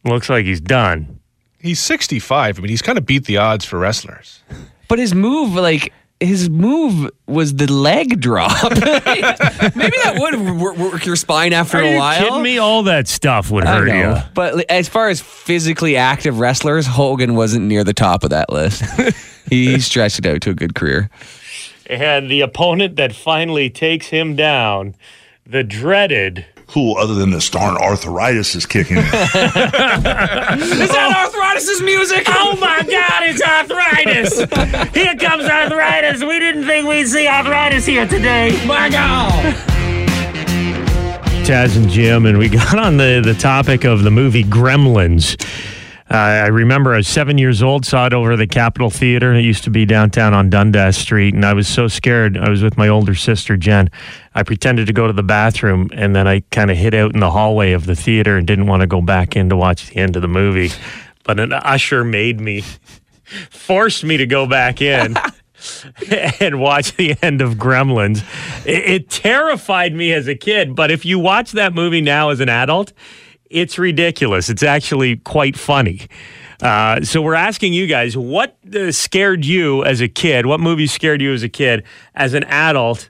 looks 0.04 0.30
like 0.30 0.46
he's 0.46 0.62
done. 0.62 1.20
He's 1.60 1.80
65. 1.80 2.60
I 2.60 2.62
mean, 2.62 2.70
he's 2.70 2.82
kind 2.82 2.98
of 2.98 3.06
beat 3.06 3.26
the 3.26 3.38
odds 3.38 3.66
for 3.66 3.80
wrestlers. 3.80 4.42
But 4.88 5.00
his 5.00 5.16
move, 5.16 5.54
like 5.56 5.92
his 6.20 6.50
move, 6.50 7.12
was 7.28 7.56
the 7.56 7.68
leg 7.72 8.22
drop. 8.22 8.72
Maybe 8.72 9.98
that 10.04 10.16
would 10.18 10.60
wor- 10.60 10.74
work 10.74 11.06
your 11.06 11.16
spine 11.16 11.54
after 11.54 11.78
Are 11.78 11.84
a 11.84 11.92
you 11.92 11.98
while. 11.98 12.20
kidding 12.24 12.42
me? 12.42 12.58
All 12.58 12.84
that 12.84 13.08
stuff 13.08 13.52
would 13.52 13.66
I 13.66 13.78
hurt 13.80 13.88
know. 13.88 14.16
you. 14.16 14.22
But 14.34 14.70
as 14.72 14.88
far 14.88 15.10
as 15.10 15.20
physically 15.22 15.98
active 15.98 16.40
wrestlers, 16.40 16.88
Hogan 16.88 17.36
wasn't 17.36 17.66
near 17.66 17.84
the 17.84 17.94
top 17.94 18.24
of 18.24 18.30
that 18.30 18.50
list. 18.52 18.84
he 19.50 19.80
stretched 19.80 20.20
it 20.20 20.26
out 20.26 20.42
to 20.42 20.52
a 20.52 20.54
good 20.56 20.74
career. 20.76 21.10
And 21.88 22.32
the 22.32 22.42
opponent 22.42 22.96
that 22.96 23.14
finally 23.14 23.70
takes 23.70 24.08
him 24.08 24.36
down, 24.36 24.96
the 25.46 25.64
dreaded. 25.64 26.46
Cool 26.68 26.98
other 26.98 27.14
than 27.14 27.30
this 27.30 27.50
darn 27.50 27.78
arthritis 27.78 28.56
is 28.56 28.66
kicking 28.66 28.98
in. 28.98 29.04
Is 29.04 29.12
that 29.14 31.14
arthritis's 31.26 31.82
music? 31.82 32.24
Oh 32.28 32.58
my 32.60 32.82
God, 32.82 33.24
it's 33.24 33.42
arthritis! 33.42 34.40
Here 34.94 35.16
comes 35.16 35.46
arthritis. 35.46 36.22
We 36.24 36.40
didn't 36.40 36.66
think 36.66 36.88
we'd 36.88 37.08
see 37.08 37.28
arthritis 37.28 37.86
here 37.86 38.08
today. 38.08 38.60
My 38.66 38.90
God! 38.90 39.54
Taz 41.46 41.78
and 41.78 41.88
Jim, 41.88 42.26
and 42.26 42.40
we 42.40 42.50
got 42.50 42.80
on 42.80 42.98
the, 42.98 43.22
the 43.24 43.36
topic 43.36 43.84
of 43.84 44.02
the 44.04 44.10
movie 44.10 44.44
Gremlins. 44.44 45.36
Uh, 46.10 46.18
I 46.18 46.48
remember 46.48 46.94
I 46.94 46.98
was 46.98 47.08
seven 47.08 47.40
years 47.40 47.64
old, 47.64 47.84
saw 47.84 48.06
it 48.06 48.14
over 48.14 48.36
the 48.38 48.46
Capitol 48.46 48.92
Theater. 48.92 49.34
It 49.34 49.42
used 49.42 49.64
to 49.64 49.72
be 49.72 49.88
downtown 49.88 50.36
on 50.36 50.52
Dundas 50.52 50.96
Street, 50.98 51.34
and 51.34 51.44
I 51.44 51.54
was 51.54 51.68
so 51.68 51.88
scared. 51.88 52.38
I 52.38 52.48
was 52.48 52.62
with 52.62 52.78
my 52.78 52.88
older 52.88 53.16
sister, 53.16 53.58
Jen. 53.58 53.90
I 54.36 54.44
pretended 54.44 54.86
to 54.86 54.94
go 54.94 55.08
to 55.08 55.14
the 55.14 55.24
bathroom, 55.24 55.90
and 55.94 56.16
then 56.16 56.28
I 56.28 56.42
kind 56.52 56.70
of 56.70 56.78
hid 56.78 56.94
out 56.94 57.16
in 57.16 57.22
the 57.22 57.32
hallway 57.32 57.72
of 57.72 57.88
the 57.88 57.96
theater 57.96 58.38
and 58.38 58.46
didn't 58.46 58.68
want 58.68 58.82
to 58.82 58.88
go 58.88 59.02
back 59.02 59.36
in 59.36 59.50
to 59.50 59.56
watch 59.56 59.88
the 59.88 59.98
end 59.98 60.16
of 60.16 60.22
the 60.22 60.28
movie. 60.28 60.70
But 61.24 61.40
an 61.40 61.52
usher 61.54 62.04
made 62.04 62.40
me, 62.40 62.64
forced 63.50 64.04
me 64.04 64.18
to 64.18 64.28
go 64.28 64.46
back 64.46 64.82
in. 64.82 65.16
and 66.40 66.60
watch 66.60 66.96
the 66.98 67.16
end 67.24 67.42
of 67.42 67.56
Gremlins. 67.56 68.24
It, 68.66 68.90
it 68.90 69.10
terrified 69.10 69.94
me 69.96 70.14
as 70.14 70.28
a 70.28 70.36
kid, 70.36 70.76
but 70.76 70.92
if 70.92 71.06
you 71.06 71.18
watch 71.18 71.54
that 71.54 71.74
movie 71.74 72.02
now 72.02 72.30
as 72.30 72.42
an 72.42 72.50
adult, 72.50 72.94
it's 73.50 73.78
ridiculous. 73.78 74.50
It's 74.50 74.64
actually 74.64 75.18
quite 75.18 75.58
funny. 75.58 76.08
Uh, 76.62 77.02
so 77.02 77.22
we're 77.22 77.34
asking 77.36 77.74
you 77.74 77.88
guys, 77.88 78.16
what 78.16 78.58
uh, 78.74 78.92
scared 78.92 79.46
you 79.46 79.84
as 79.84 80.02
a 80.02 80.08
kid? 80.08 80.46
What 80.46 80.60
movie 80.60 80.88
scared 80.88 81.22
you 81.22 81.34
as 81.34 81.44
a 81.44 81.50
kid? 81.50 81.84
As 82.16 82.34
an 82.34 82.44
adult, 82.46 83.10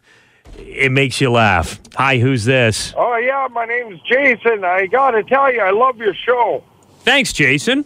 it 0.57 0.91
makes 0.91 1.21
you 1.21 1.31
laugh. 1.31 1.79
Hi, 1.95 2.17
who's 2.17 2.45
this? 2.45 2.93
Oh 2.97 3.17
yeah, 3.17 3.47
my 3.51 3.65
name's 3.65 3.99
Jason. 4.01 4.63
I 4.63 4.87
gotta 4.87 5.23
tell 5.23 5.51
you, 5.53 5.61
I 5.61 5.71
love 5.71 5.97
your 5.97 6.13
show. 6.13 6.63
Thanks, 7.01 7.33
Jason. 7.33 7.85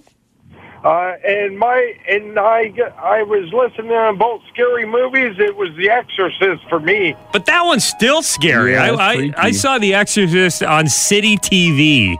Uh, 0.84 1.16
and 1.26 1.60
my 1.60 1.94
and 2.08 2.40
I 2.40 2.74
I 2.98 3.24
was 3.24 3.52
listening 3.52 3.90
to 3.90 4.14
both 4.18 4.42
scary 4.54 4.86
movies. 4.86 5.36
It 5.38 5.58
was 5.58 5.76
The 5.76 5.90
Exorcist 5.90 6.64
for 6.70 6.80
me. 6.80 7.16
But 7.34 7.46
that 7.48 7.64
one's 7.64 7.84
still 7.84 8.22
scary. 8.22 8.74
Yeah, 8.74 8.94
I, 8.94 9.14
I. 9.14 9.34
I 9.38 9.52
saw 9.52 9.78
The 9.78 9.94
Exorcist 9.94 10.64
on 10.64 10.88
City 10.88 11.38
TV 11.38 12.18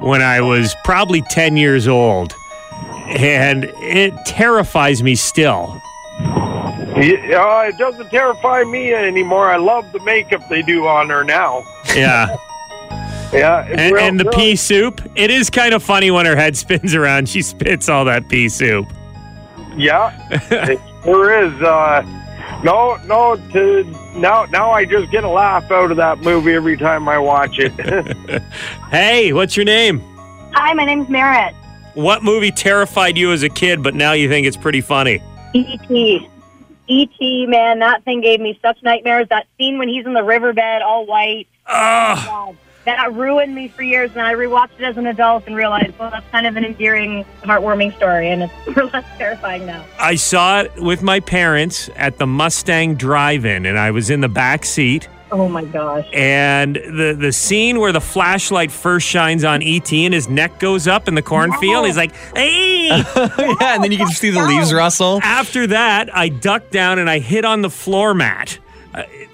when 0.00 0.22
I 0.22 0.40
was 0.40 0.74
probably 0.84 1.22
10 1.22 1.56
years 1.56 1.86
old. 1.86 2.34
And 3.06 3.64
it 3.78 4.14
terrifies 4.24 5.02
me 5.02 5.14
still. 5.14 5.80
Yeah, 6.20 7.42
uh, 7.42 7.68
it 7.68 7.78
doesn't 7.78 8.10
terrify 8.10 8.64
me 8.64 8.92
anymore. 8.92 9.48
I 9.48 9.56
love 9.56 9.90
the 9.92 10.00
makeup 10.00 10.48
they 10.48 10.62
do 10.62 10.86
on 10.86 11.08
her 11.10 11.24
now. 11.24 11.64
Yeah. 11.94 12.36
Yeah, 13.32 13.64
and, 13.64 13.94
real 13.94 14.04
and 14.04 14.18
the 14.18 14.24
good. 14.24 14.34
pea 14.34 14.56
soup. 14.56 15.00
It 15.14 15.30
is 15.30 15.50
kind 15.50 15.72
of 15.74 15.82
funny 15.82 16.10
when 16.10 16.26
her 16.26 16.36
head 16.36 16.56
spins 16.56 16.94
around. 16.94 17.28
She 17.28 17.42
spits 17.42 17.88
all 17.88 18.04
that 18.06 18.28
pea 18.28 18.48
soup. 18.48 18.86
Yeah, 19.76 20.12
it 20.30 20.80
sure 21.04 21.44
is. 21.46 21.62
Uh, 21.62 22.02
no, 22.64 22.96
no. 23.06 23.36
To 23.52 23.84
now, 24.16 24.44
now 24.46 24.70
I 24.72 24.84
just 24.84 25.10
get 25.12 25.22
a 25.24 25.28
laugh 25.28 25.70
out 25.70 25.90
of 25.90 25.96
that 25.98 26.18
movie 26.18 26.52
every 26.52 26.76
time 26.76 27.08
I 27.08 27.18
watch 27.18 27.58
it. 27.58 27.72
Hey, 28.90 29.32
what's 29.32 29.56
your 29.56 29.64
name? 29.64 30.00
Hi, 30.52 30.74
my 30.74 30.84
name's 30.84 31.08
Merritt. 31.08 31.54
What 31.94 32.24
movie 32.24 32.50
terrified 32.50 33.16
you 33.16 33.30
as 33.32 33.44
a 33.44 33.48
kid, 33.48 33.84
but 33.84 33.94
now 33.94 34.12
you 34.14 34.28
think 34.28 34.48
it's 34.48 34.56
pretty 34.56 34.80
funny? 34.80 35.22
E.T. 35.54 36.28
E.T. 36.88 37.14
E 37.24 37.46
Man, 37.46 37.78
that 37.78 38.02
thing 38.02 38.20
gave 38.20 38.40
me 38.40 38.58
such 38.60 38.82
nightmares. 38.82 39.28
That 39.28 39.46
scene 39.56 39.78
when 39.78 39.88
he's 39.88 40.06
in 40.06 40.12
the 40.12 40.24
riverbed, 40.24 40.82
all 40.82 41.06
white. 41.06 41.46
Oh, 41.68 41.72
God. 42.26 42.56
That 42.86 43.12
ruined 43.12 43.54
me 43.54 43.68
for 43.68 43.82
years, 43.82 44.10
and 44.12 44.22
I 44.22 44.34
rewatched 44.34 44.78
it 44.78 44.84
as 44.84 44.96
an 44.96 45.06
adult 45.06 45.46
and 45.46 45.54
realized, 45.54 45.98
well, 45.98 46.10
that's 46.10 46.28
kind 46.30 46.46
of 46.46 46.56
an 46.56 46.64
endearing, 46.64 47.24
heartwarming 47.42 47.94
story, 47.96 48.30
and 48.30 48.44
it's 48.44 48.76
less 48.92 49.04
terrifying 49.18 49.66
now. 49.66 49.84
I 49.98 50.14
saw 50.14 50.62
it 50.62 50.72
with 50.76 51.02
my 51.02 51.20
parents 51.20 51.90
at 51.96 52.18
the 52.18 52.26
Mustang 52.26 52.94
Drive-In, 52.94 53.66
and 53.66 53.78
I 53.78 53.90
was 53.90 54.08
in 54.08 54.22
the 54.22 54.28
back 54.30 54.64
seat. 54.64 55.08
Oh 55.32 55.48
my 55.48 55.64
gosh. 55.64 56.08
And 56.12 56.74
the 56.74 57.16
the 57.16 57.30
scene 57.32 57.78
where 57.78 57.92
the 57.92 58.00
flashlight 58.00 58.72
first 58.72 59.06
shines 59.06 59.44
on 59.44 59.62
ET 59.62 59.92
and 59.92 60.12
his 60.12 60.28
neck 60.28 60.58
goes 60.58 60.88
up 60.88 61.06
in 61.06 61.14
the 61.14 61.22
cornfield, 61.22 61.86
he's 61.86 61.96
like, 61.96 62.12
"Hey!" 62.34 62.88
yeah, 63.16 63.74
and 63.74 63.84
then 63.84 63.92
you 63.92 63.98
can 63.98 64.08
see 64.08 64.30
the 64.30 64.44
leaves 64.44 64.72
rustle. 64.72 65.20
After 65.22 65.68
that, 65.68 66.14
I 66.16 66.30
ducked 66.30 66.72
down 66.72 66.98
and 66.98 67.08
I 67.08 67.20
hit 67.20 67.44
on 67.44 67.62
the 67.62 67.70
floor 67.70 68.12
mat 68.12 68.58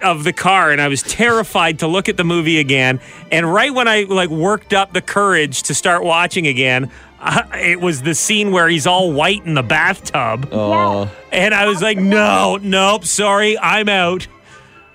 of 0.03 0.25
the 0.25 0.33
car, 0.33 0.71
and 0.71 0.81
I 0.81 0.89
was 0.89 1.03
terrified 1.03 1.81
to 1.81 1.87
look 1.87 2.09
at 2.09 2.17
the 2.17 2.25
movie 2.25 2.59
again. 2.59 3.01
And 3.31 3.53
right 3.53 3.73
when 3.73 3.89
I 3.89 4.03
like 4.03 4.31
worked 4.31 4.73
up 4.73 4.93
the 4.93 5.01
courage 5.01 5.65
to 5.65 5.75
start 5.75 6.05
watching 6.05 6.47
again, 6.47 6.91
uh, 7.21 7.43
it 7.55 7.81
was 7.81 8.03
the 8.03 8.15
scene 8.15 8.53
where 8.53 8.69
he's 8.69 8.87
all 8.87 9.13
white 9.13 9.45
in 9.45 9.55
the 9.55 9.63
bathtub. 9.63 10.49
Oh. 10.53 11.11
And 11.33 11.55
I 11.55 11.67
was 11.67 11.83
like, 11.83 11.99
no, 11.99 12.59
nope, 12.61 13.05
sorry, 13.05 13.59
I'm 13.59 13.89
out. 13.89 14.27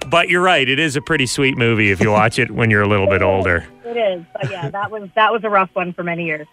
But 0.10 0.30
you're 0.30 0.42
right, 0.42 0.68
it 0.68 0.80
is 0.80 0.96
a 0.96 1.02
pretty 1.02 1.26
sweet 1.26 1.58
movie 1.58 1.92
if 1.92 2.00
you 2.00 2.12
watch 2.12 2.40
it 2.40 2.52
when 2.52 2.70
you're 2.72 2.82
a 2.82 2.88
little 2.88 3.08
bit 3.08 3.22
older. 3.22 3.66
It 3.86 3.98
is, 3.98 4.26
but 4.34 4.50
yeah, 4.50 4.70
that 4.70 4.90
was 4.90 5.10
that 5.16 5.32
was 5.32 5.44
a 5.44 5.50
rough 5.50 5.70
one 5.74 5.94
for 5.94 6.04
many 6.04 6.26
years. 6.26 6.48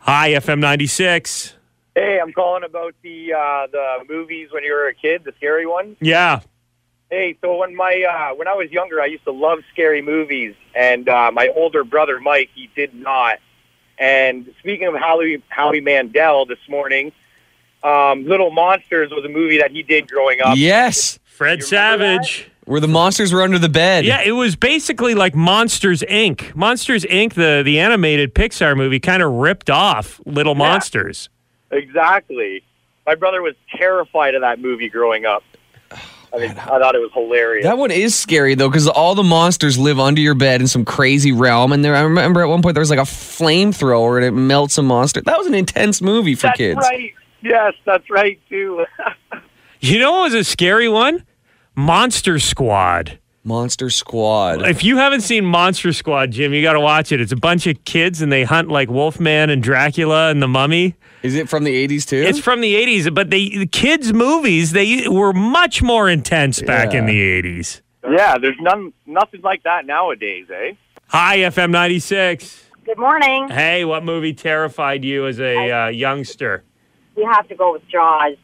Hi, 0.00 0.30
FM 0.30 0.58
96. 0.58 1.54
Hey, 1.94 2.18
I'm 2.20 2.32
calling 2.32 2.64
about 2.64 2.94
the 3.02 3.34
uh, 3.34 3.66
the 3.70 4.04
movies 4.08 4.48
when 4.50 4.64
you 4.64 4.72
were 4.72 4.88
a 4.88 4.94
kid, 4.94 5.24
the 5.24 5.32
scary 5.36 5.66
ones. 5.66 5.96
Yeah. 6.00 6.40
Hey, 7.12 7.36
so 7.42 7.58
when 7.58 7.76
my 7.76 8.06
uh, 8.08 8.34
when 8.36 8.48
I 8.48 8.54
was 8.54 8.70
younger, 8.70 8.98
I 8.98 9.04
used 9.04 9.24
to 9.24 9.32
love 9.32 9.58
scary 9.70 10.00
movies, 10.00 10.54
and 10.74 11.06
uh, 11.10 11.30
my 11.30 11.48
older 11.54 11.84
brother 11.84 12.18
Mike, 12.18 12.48
he 12.54 12.70
did 12.74 12.94
not. 12.94 13.38
And 13.98 14.50
speaking 14.60 14.86
of 14.86 14.94
Howie 14.94 15.42
Howie 15.50 15.82
Mandel, 15.82 16.46
this 16.46 16.58
morning, 16.70 17.12
um, 17.82 18.24
Little 18.26 18.50
Monsters 18.50 19.10
was 19.10 19.26
a 19.26 19.28
movie 19.28 19.58
that 19.58 19.72
he 19.72 19.82
did 19.82 20.10
growing 20.10 20.40
up. 20.40 20.56
Yes. 20.56 21.18
Fred 21.24 21.62
Savage. 21.62 22.50
Where 22.64 22.80
the 22.80 22.88
monsters 22.88 23.30
were 23.30 23.42
under 23.42 23.58
the 23.58 23.68
bed. 23.68 24.06
Yeah, 24.06 24.22
it 24.22 24.32
was 24.32 24.56
basically 24.56 25.14
like 25.14 25.34
Monsters 25.34 26.00
Inc. 26.08 26.54
Monsters 26.54 27.04
Inc. 27.04 27.34
the 27.34 27.60
the 27.62 27.78
animated 27.78 28.34
Pixar 28.34 28.74
movie 28.74 29.00
kind 29.00 29.22
of 29.22 29.30
ripped 29.30 29.68
off 29.68 30.18
Little 30.24 30.54
Monsters. 30.54 31.28
Exactly. 31.72 32.64
My 33.06 33.16
brother 33.16 33.42
was 33.42 33.54
terrified 33.76 34.34
of 34.34 34.40
that 34.40 34.60
movie 34.60 34.88
growing 34.88 35.26
up. 35.26 35.42
I 36.34 36.38
mean, 36.38 36.50
I 36.50 36.78
thought 36.78 36.94
it 36.94 37.00
was 37.00 37.10
hilarious. 37.12 37.64
That 37.64 37.76
one 37.76 37.90
is 37.90 38.14
scary 38.14 38.54
though, 38.54 38.68
because 38.70 38.88
all 38.88 39.14
the 39.14 39.22
monsters 39.22 39.78
live 39.78 39.98
under 40.00 40.20
your 40.20 40.34
bed 40.34 40.60
in 40.60 40.66
some 40.66 40.84
crazy 40.84 41.30
realm. 41.32 41.72
And 41.72 41.84
there, 41.84 41.94
I 41.94 42.00
remember 42.02 42.40
at 42.40 42.48
one 42.48 42.62
point 42.62 42.74
there 42.74 42.80
was 42.80 42.90
like 42.90 42.98
a 42.98 43.02
flamethrower 43.02 44.16
and 44.16 44.24
it 44.24 44.30
melts 44.32 44.78
a 44.78 44.82
monster. 44.82 45.20
That 45.20 45.36
was 45.36 45.46
an 45.46 45.54
intense 45.54 46.00
movie 46.00 46.34
for 46.34 46.46
That's 46.46 46.56
kids. 46.56 46.78
right. 46.78 47.12
Yes, 47.42 47.74
that's 47.84 48.08
right 48.10 48.40
too. 48.48 48.84
You 49.84 49.98
know 49.98 50.12
what 50.12 50.22
was 50.30 50.34
a 50.34 50.44
scary 50.44 50.88
one? 50.88 51.24
Monster 51.74 52.38
Squad. 52.38 53.18
Monster 53.44 53.90
Squad. 53.90 54.62
If 54.68 54.84
you 54.84 54.98
haven't 54.98 55.22
seen 55.22 55.44
Monster 55.44 55.92
Squad, 55.92 56.30
Jim, 56.30 56.54
you 56.54 56.62
got 56.62 56.74
to 56.74 56.80
watch 56.80 57.10
it. 57.10 57.20
It's 57.20 57.32
a 57.32 57.36
bunch 57.36 57.66
of 57.66 57.84
kids 57.84 58.22
and 58.22 58.30
they 58.30 58.44
hunt 58.44 58.68
like 58.68 58.88
Wolfman 58.88 59.50
and 59.50 59.62
Dracula 59.62 60.30
and 60.30 60.40
the 60.40 60.46
Mummy. 60.46 60.94
Is 61.22 61.34
it 61.34 61.48
from 61.48 61.64
the 61.64 61.88
80s 61.88 62.06
too? 62.06 62.16
It's 62.16 62.38
from 62.38 62.60
the 62.60 62.74
80s, 62.74 63.12
but 63.12 63.30
they 63.30 63.48
the 63.48 63.66
kids 63.66 64.12
movies 64.12 64.72
they 64.72 65.08
were 65.08 65.32
much 65.32 65.82
more 65.82 66.08
intense 66.08 66.62
back 66.62 66.94
in 66.94 67.06
the 67.06 67.42
80s. 67.42 67.80
yeah, 68.04 68.38
there's 68.38 68.56
none, 68.60 68.92
nothing 69.06 69.40
like 69.42 69.62
that 69.64 69.86
nowadays, 69.86 70.46
eh? 70.50 70.72
Hi, 71.08 71.38
FM 71.38 71.70
96. 71.70 72.70
Good 72.84 72.98
morning. 72.98 73.48
Hey, 73.48 73.84
what 73.84 74.04
movie 74.04 74.34
terrified 74.34 75.04
you 75.04 75.26
as 75.26 75.38
a 75.38 75.70
uh, 75.70 75.88
youngster? 75.88 76.64
We 77.14 77.24
have 77.24 77.46
to 77.48 77.54
go 77.54 77.72
with 77.72 77.86
Jaws. 77.88 78.36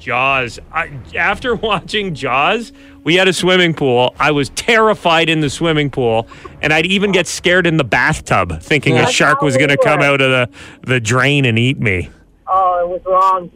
Jaws. 0.00 0.58
I, 0.72 0.90
after 1.14 1.54
watching 1.54 2.14
Jaws, 2.14 2.72
we 3.04 3.14
had 3.14 3.28
a 3.28 3.32
swimming 3.32 3.74
pool. 3.74 4.14
I 4.18 4.32
was 4.32 4.48
terrified 4.50 5.28
in 5.28 5.40
the 5.40 5.50
swimming 5.50 5.90
pool, 5.90 6.26
and 6.60 6.72
I'd 6.72 6.86
even 6.86 7.12
get 7.12 7.26
scared 7.26 7.66
in 7.66 7.76
the 7.76 7.84
bathtub, 7.84 8.60
thinking 8.60 8.98
a 8.98 9.06
shark 9.06 9.42
was 9.42 9.56
going 9.56 9.70
to 9.70 9.78
come 9.78 10.00
out 10.00 10.20
of 10.20 10.30
the, 10.30 10.50
the 10.82 11.00
drain 11.00 11.44
and 11.44 11.58
eat 11.58 11.78
me. 11.78 12.10
Oh, 12.48 12.80
it 12.82 12.88
was 12.88 13.02
wrong. 13.06 13.50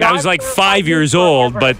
I 0.00 0.12
was 0.12 0.24
like 0.24 0.42
five 0.42 0.86
years 0.86 1.14
old, 1.14 1.54
but 1.54 1.76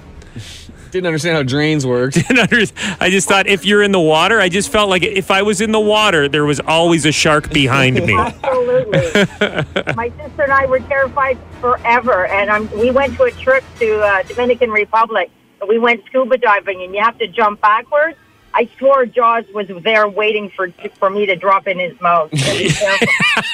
Didn't 0.90 1.07
understand 1.07 1.37
how 1.37 1.42
drains 1.42 1.87
worked. 1.87 2.14
didn't 2.28 2.38
under, 2.38 2.64
I 3.00 3.11
just 3.11 3.28
thought 3.28 3.47
if 3.47 3.64
you're 3.64 3.83
in 3.83 3.92
the 3.92 4.00
water, 4.00 4.40
I 4.40 4.49
just 4.49 4.71
felt 4.71 4.88
like 4.88 5.02
if 5.02 5.30
I 5.30 5.42
was 5.42 5.61
in 5.61 5.73
the 5.73 5.80
water, 5.80 6.28
there 6.28 6.45
was 6.45 6.61
always 6.61 7.04
a 7.04 7.12
shark 7.12 7.50
behind 7.50 7.97
me. 8.04 8.14
Absolutely. 8.18 8.99
My 9.95 10.11
sister 10.16 10.42
and 10.42 10.52
I 10.52 10.66
were 10.66 10.80
terrified 10.80 11.38
forever, 11.61 12.26
and 12.26 12.50
um, 12.50 12.71
we 12.78 12.90
went 12.90 13.16
to 13.16 13.25
a 13.25 13.30
trip 13.33 13.64
to 13.78 14.00
uh, 14.00 14.23
Dominican 14.25 14.71
Republic. 14.71 15.30
We 15.68 15.78
went 15.78 16.04
scuba 16.07 16.38
diving, 16.38 16.83
and 16.83 16.95
you 16.95 17.02
have 17.02 17.18
to 17.18 17.26
jump 17.26 17.61
backwards. 17.61 18.16
I 18.54 18.68
swore 18.78 19.04
Jaws 19.07 19.45
was 19.52 19.68
there 19.85 20.09
waiting 20.09 20.50
for 20.50 20.71
for 20.99 21.11
me 21.11 21.26
to 21.26 21.37
drop 21.37 21.68
in 21.68 21.78
his 21.78 22.00
mouth. 22.00 22.30
It. 22.33 23.09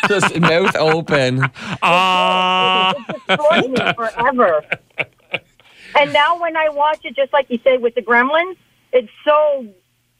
Just 0.08 0.38
mouth 0.38 0.76
open. 0.76 1.42
Ah. 1.82 2.94
destroyed 3.26 3.70
me 3.70 3.92
forever. 3.94 4.64
And 5.96 6.12
now 6.12 6.40
when 6.40 6.56
I 6.56 6.68
watch 6.68 7.00
it, 7.04 7.16
just 7.16 7.32
like 7.32 7.50
you 7.50 7.58
say 7.64 7.78
with 7.78 7.94
the 7.94 8.02
Gremlins, 8.02 8.56
it's 8.92 9.10
so 9.24 9.66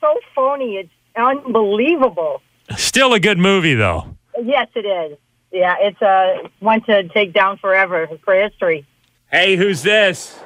so 0.00 0.18
phony. 0.34 0.76
It's 0.76 0.90
unbelievable. 1.16 2.42
Still 2.76 3.12
a 3.12 3.20
good 3.20 3.38
movie, 3.38 3.74
though. 3.74 4.16
Yes, 4.42 4.68
it 4.74 4.86
is. 4.86 5.18
Yeah, 5.52 5.76
it's 5.78 6.00
uh, 6.02 6.48
one 6.60 6.82
to 6.84 7.08
take 7.08 7.32
down 7.32 7.58
forever 7.58 8.08
for 8.24 8.34
history. 8.34 8.86
Hey, 9.30 9.56
who's 9.56 9.82
this? 9.82 10.40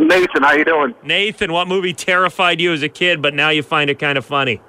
Nathan, 0.00 0.42
how 0.42 0.52
you 0.52 0.64
doing? 0.64 0.94
Nathan, 1.04 1.52
what 1.52 1.68
movie 1.68 1.92
terrified 1.92 2.60
you 2.60 2.72
as 2.72 2.82
a 2.82 2.88
kid, 2.88 3.22
but 3.22 3.34
now 3.34 3.50
you 3.50 3.62
find 3.62 3.90
it 3.90 3.98
kind 3.98 4.18
of 4.18 4.24
funny? 4.24 4.60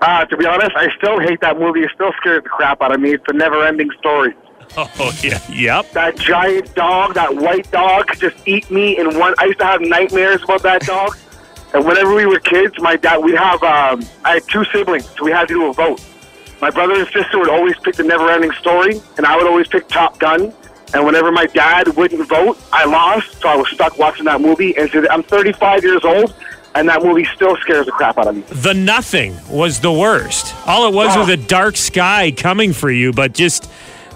Uh, 0.00 0.24
to 0.24 0.36
be 0.36 0.46
honest, 0.46 0.72
I 0.74 0.88
still 0.96 1.20
hate 1.20 1.40
that 1.42 1.58
movie. 1.58 1.80
It 1.80 1.90
still 1.94 2.12
scares 2.20 2.42
the 2.42 2.48
crap 2.48 2.80
out 2.80 2.92
of 2.92 3.00
me. 3.00 3.12
It's 3.12 3.24
a 3.28 3.34
never-ending 3.34 3.90
story. 3.98 4.34
Oh 4.76 5.12
yeah, 5.22 5.40
yep. 5.50 5.90
That 5.92 6.16
giant 6.16 6.74
dog, 6.74 7.14
that 7.14 7.34
white 7.34 7.70
dog, 7.70 8.06
could 8.06 8.20
just 8.20 8.36
eat 8.46 8.70
me 8.70 8.98
in 8.98 9.18
one. 9.18 9.34
I 9.38 9.46
used 9.46 9.58
to 9.58 9.64
have 9.66 9.80
nightmares 9.80 10.42
about 10.42 10.62
that 10.62 10.82
dog. 10.82 11.16
And 11.72 11.84
whenever 11.86 12.14
we 12.16 12.26
were 12.26 12.40
kids, 12.40 12.74
my 12.80 12.96
dad, 12.96 13.18
we'd 13.18 13.36
have. 13.36 13.62
Um, 13.62 14.02
I 14.24 14.34
had 14.34 14.48
two 14.48 14.64
siblings, 14.72 15.08
so 15.16 15.24
we 15.24 15.30
had 15.30 15.46
to 15.46 15.54
do 15.54 15.70
a 15.70 15.72
vote. 15.72 16.04
My 16.60 16.68
brother 16.68 16.94
and 16.94 17.06
sister 17.08 17.38
would 17.38 17.48
always 17.48 17.78
pick 17.78 17.94
the 17.94 18.02
Never-Ending 18.02 18.50
Story, 18.52 19.00
and 19.16 19.24
I 19.24 19.36
would 19.36 19.46
always 19.46 19.68
pick 19.68 19.86
Top 19.86 20.18
Gun. 20.18 20.52
And 20.92 21.06
whenever 21.06 21.30
my 21.30 21.46
dad 21.46 21.86
wouldn't 21.96 22.28
vote, 22.28 22.58
I 22.72 22.84
lost, 22.86 23.40
so 23.40 23.48
I 23.48 23.54
was 23.54 23.68
stuck 23.68 23.96
watching 23.98 24.24
that 24.24 24.40
movie. 24.40 24.76
And 24.76 24.90
so 24.90 25.06
I'm 25.08 25.22
35 25.22 25.84
years 25.84 26.04
old, 26.04 26.34
and 26.74 26.88
that 26.88 27.04
movie 27.04 27.24
still 27.36 27.56
scares 27.58 27.86
the 27.86 27.92
crap 27.92 28.18
out 28.18 28.26
of 28.26 28.34
me. 28.34 28.42
The 28.48 28.74
nothing 28.74 29.36
was 29.48 29.78
the 29.78 29.92
worst. 29.92 30.52
All 30.66 30.88
it 30.88 30.94
was 30.94 31.16
was 31.16 31.28
a 31.28 31.36
dark 31.36 31.76
sky 31.76 32.32
coming 32.36 32.72
for 32.72 32.90
you, 32.90 33.12
but 33.12 33.32
just 33.32 33.70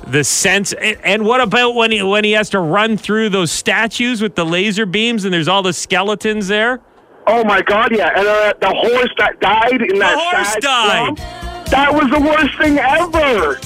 the 0.07 0.25
sense. 0.25 0.73
And, 0.73 0.99
and 1.03 1.25
what 1.25 1.41
about 1.41 1.75
when 1.75 1.91
he 1.91 2.03
when 2.03 2.25
he 2.25 2.33
has 2.33 2.51
to 2.51 2.61
run 2.61 2.97
through 2.97 3.31
those 3.31 3.51
statues 3.51 4.23
with 4.23 4.35
the 4.35 4.45
laser 4.45 4.87
beams 4.87 5.25
and 5.25 5.33
there's 5.33 5.49
all 5.49 5.63
the 5.63 5.73
skeletons 5.73 6.49
there? 6.49 6.81
Oh 7.27 7.43
my 7.45 7.63
God, 7.63 7.97
yeah! 7.97 8.11
And 8.19 8.27
uh, 8.29 8.53
the 8.61 8.75
horse 8.75 9.11
that 9.19 9.41
died 9.41 9.81
in 9.81 9.99
that 9.99 10.19
horse 10.19 10.57
died. 10.61 11.19
swamp, 11.19 11.45
that 11.71 11.93
was 11.93 12.11
the 12.11 12.21
worst 12.21 12.59
thing 12.59 12.79
ever. 12.79 13.59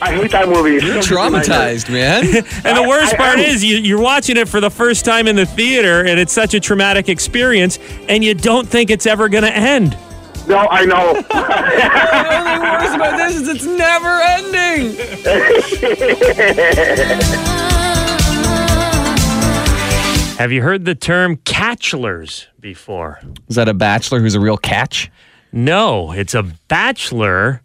I 0.02 0.14
hate 0.14 0.30
that 0.32 0.48
movie. 0.48 0.72
You're 0.72 1.02
still 1.02 1.30
gives 1.30 1.32
me 1.32 1.48
nightmares. 1.48 1.84
traumatized, 1.84 1.90
man. 1.90 2.24
And 2.64 2.76
the 2.76 2.88
worst 2.88 3.14
I 3.14 3.16
part 3.16 3.38
am. 3.38 3.44
is 3.46 3.64
you, 3.64 3.78
you're 3.78 4.00
watching 4.00 4.36
it 4.36 4.48
for 4.48 4.60
the 4.60 4.70
first 4.70 5.04
time 5.06 5.26
in 5.26 5.36
the 5.36 5.46
theater, 5.46 6.04
and 6.04 6.20
it's 6.20 6.32
such 6.32 6.52
a 6.52 6.60
traumatic 6.60 7.08
experience, 7.08 7.78
and 8.08 8.22
you 8.22 8.34
don't 8.34 8.68
think 8.68 8.90
it's 8.90 9.06
ever 9.06 9.28
going 9.28 9.44
to 9.44 9.56
end. 9.56 9.96
No, 10.46 10.66
I 10.70 10.84
know. 10.84 11.14
the 11.20 12.36
only 12.38 12.60
worst 12.60 12.94
about 12.96 13.16
this 13.16 13.36
is 13.36 13.48
it's 13.48 13.64
never 13.64 14.20
ending. 14.20 14.96
Have 20.38 20.52
you 20.52 20.62
heard 20.62 20.86
the 20.86 20.94
term 20.94 21.36
catchlers 21.36 22.46
before? 22.58 23.20
Is 23.48 23.56
that 23.56 23.68
a 23.68 23.74
bachelor 23.74 24.20
who's 24.20 24.34
a 24.34 24.40
real 24.40 24.56
catch? 24.56 25.10
No, 25.52 26.12
it's 26.12 26.32
a 26.34 26.44
bachelor 26.68 27.60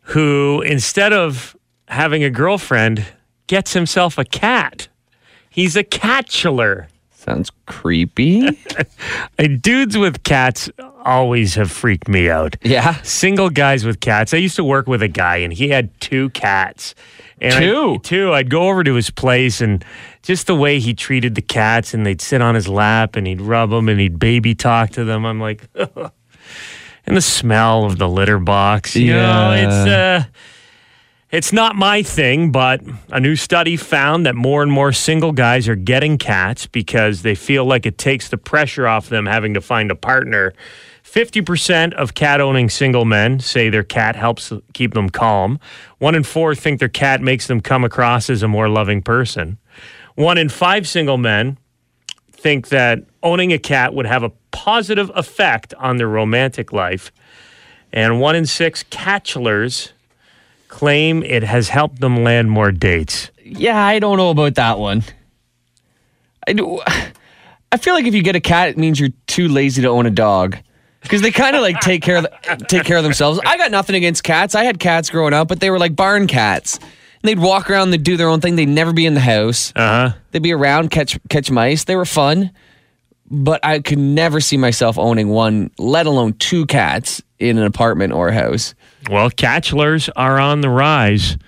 who, 0.00 0.62
instead 0.62 1.12
of 1.12 1.54
having 1.88 2.24
a 2.24 2.30
girlfriend, 2.30 3.04
gets 3.46 3.74
himself 3.74 4.16
a 4.16 4.24
cat. 4.24 4.88
He's 5.50 5.76
a 5.76 5.84
catchler. 5.84 6.86
Sounds 7.24 7.50
creepy. 7.66 8.48
Dudes 9.60 9.96
with 9.96 10.22
cats 10.24 10.68
always 11.04 11.54
have 11.54 11.70
freaked 11.70 12.08
me 12.08 12.28
out. 12.28 12.56
Yeah. 12.62 13.00
Single 13.02 13.48
guys 13.50 13.84
with 13.84 14.00
cats. 14.00 14.34
I 14.34 14.38
used 14.38 14.56
to 14.56 14.64
work 14.64 14.86
with 14.88 15.02
a 15.02 15.08
guy 15.08 15.36
and 15.36 15.52
he 15.52 15.68
had 15.68 15.98
two 16.00 16.30
cats. 16.30 16.94
And 17.40 17.54
I- 17.54 17.60
Two? 17.60 17.98
two. 18.02 18.32
I'd 18.32 18.50
go 18.50 18.68
over 18.68 18.82
to 18.82 18.94
his 18.94 19.10
place 19.10 19.60
and 19.60 19.84
just 20.22 20.46
the 20.48 20.54
way 20.56 20.80
he 20.80 20.94
treated 20.94 21.34
the 21.36 21.42
cats 21.42 21.94
and 21.94 22.04
they'd 22.04 22.20
sit 22.20 22.40
on 22.42 22.54
his 22.56 22.66
lap 22.68 23.14
and 23.14 23.26
he'd 23.26 23.40
rub 23.40 23.70
them 23.70 23.88
and 23.88 24.00
he'd 24.00 24.18
baby 24.18 24.54
talk 24.56 24.90
to 24.90 25.04
them. 25.04 25.24
I'm 25.24 25.38
like, 25.40 25.68
and 25.76 27.16
the 27.16 27.20
smell 27.20 27.84
of 27.84 27.98
the 27.98 28.08
litter 28.08 28.38
box. 28.40 28.96
You 28.96 29.12
know, 29.12 29.52
it's 29.52 29.88
uh 29.88 30.24
it's 31.32 31.50
not 31.50 31.74
my 31.74 32.02
thing, 32.02 32.52
but 32.52 32.82
a 33.08 33.18
new 33.18 33.36
study 33.36 33.78
found 33.78 34.26
that 34.26 34.34
more 34.34 34.62
and 34.62 34.70
more 34.70 34.92
single 34.92 35.32
guys 35.32 35.66
are 35.66 35.74
getting 35.74 36.18
cats 36.18 36.66
because 36.66 37.22
they 37.22 37.34
feel 37.34 37.64
like 37.64 37.86
it 37.86 37.96
takes 37.96 38.28
the 38.28 38.36
pressure 38.36 38.86
off 38.86 39.08
them 39.08 39.24
having 39.24 39.54
to 39.54 39.62
find 39.62 39.90
a 39.90 39.94
partner. 39.94 40.52
50% 41.02 41.94
of 41.94 42.14
cat 42.14 42.42
owning 42.42 42.68
single 42.68 43.06
men 43.06 43.40
say 43.40 43.70
their 43.70 43.82
cat 43.82 44.14
helps 44.14 44.52
keep 44.74 44.92
them 44.92 45.08
calm. 45.08 45.58
One 45.98 46.14
in 46.14 46.22
four 46.22 46.54
think 46.54 46.80
their 46.80 46.88
cat 46.90 47.22
makes 47.22 47.46
them 47.46 47.62
come 47.62 47.82
across 47.82 48.28
as 48.28 48.42
a 48.42 48.48
more 48.48 48.68
loving 48.68 49.00
person. 49.00 49.56
One 50.16 50.36
in 50.36 50.50
five 50.50 50.86
single 50.86 51.16
men 51.16 51.56
think 52.30 52.68
that 52.68 53.04
owning 53.22 53.54
a 53.54 53.58
cat 53.58 53.94
would 53.94 54.06
have 54.06 54.22
a 54.22 54.32
positive 54.50 55.10
effect 55.14 55.72
on 55.78 55.96
their 55.96 56.08
romantic 56.08 56.74
life. 56.74 57.10
And 57.90 58.20
one 58.20 58.36
in 58.36 58.44
six 58.44 58.84
catchlers 58.84 59.92
claim 60.72 61.22
it 61.22 61.42
has 61.42 61.68
helped 61.68 62.00
them 62.00 62.24
land 62.24 62.50
more 62.50 62.72
dates. 62.72 63.30
Yeah, 63.44 63.78
I 63.78 63.98
don't 63.98 64.16
know 64.16 64.30
about 64.30 64.54
that 64.54 64.78
one. 64.78 65.04
I 66.48 66.54
do. 66.54 66.80
I 67.70 67.76
feel 67.76 67.92
like 67.92 68.06
if 68.06 68.14
you 68.14 68.22
get 68.22 68.36
a 68.36 68.40
cat, 68.40 68.70
it 68.70 68.78
means 68.78 68.98
you're 68.98 69.10
too 69.26 69.48
lazy 69.48 69.82
to 69.82 69.88
own 69.88 70.06
a 70.06 70.10
dog. 70.10 70.56
Because 71.02 71.20
they 71.20 71.30
kind 71.30 71.54
of 71.56 71.62
like 71.62 71.78
take 71.80 72.02
care 72.02 72.16
of 72.16 72.22
the, 72.24 72.64
take 72.68 72.84
care 72.84 72.96
of 72.96 73.02
themselves. 73.02 73.38
I 73.44 73.58
got 73.58 73.70
nothing 73.70 73.96
against 73.96 74.24
cats. 74.24 74.54
I 74.54 74.64
had 74.64 74.78
cats 74.78 75.10
growing 75.10 75.34
up, 75.34 75.46
but 75.46 75.60
they 75.60 75.68
were 75.68 75.78
like 75.78 75.94
barn 75.94 76.26
cats. 76.26 76.78
And 76.78 76.88
they'd 77.24 77.38
walk 77.38 77.68
around, 77.68 77.90
they'd 77.90 78.02
do 78.02 78.16
their 78.16 78.28
own 78.28 78.40
thing. 78.40 78.56
They'd 78.56 78.66
never 78.66 78.94
be 78.94 79.04
in 79.04 79.12
the 79.12 79.20
house. 79.20 79.72
Uh 79.76 80.08
huh. 80.10 80.16
They'd 80.30 80.42
be 80.42 80.52
around, 80.52 80.90
catch 80.90 81.18
catch 81.28 81.50
mice. 81.50 81.84
They 81.84 81.96
were 81.96 82.06
fun, 82.06 82.50
but 83.32 83.64
I 83.64 83.80
could 83.80 83.98
never 83.98 84.40
see 84.40 84.56
myself 84.58 84.98
owning 84.98 85.28
one, 85.30 85.70
let 85.78 86.06
alone 86.06 86.34
two 86.34 86.66
cats 86.66 87.22
in 87.38 87.56
an 87.58 87.64
apartment 87.64 88.12
or 88.12 88.28
a 88.28 88.34
house. 88.34 88.74
Well, 89.10 89.30
catchlers 89.30 90.10
are 90.14 90.38
on 90.38 90.60
the 90.60 90.68
rise, 90.68 91.38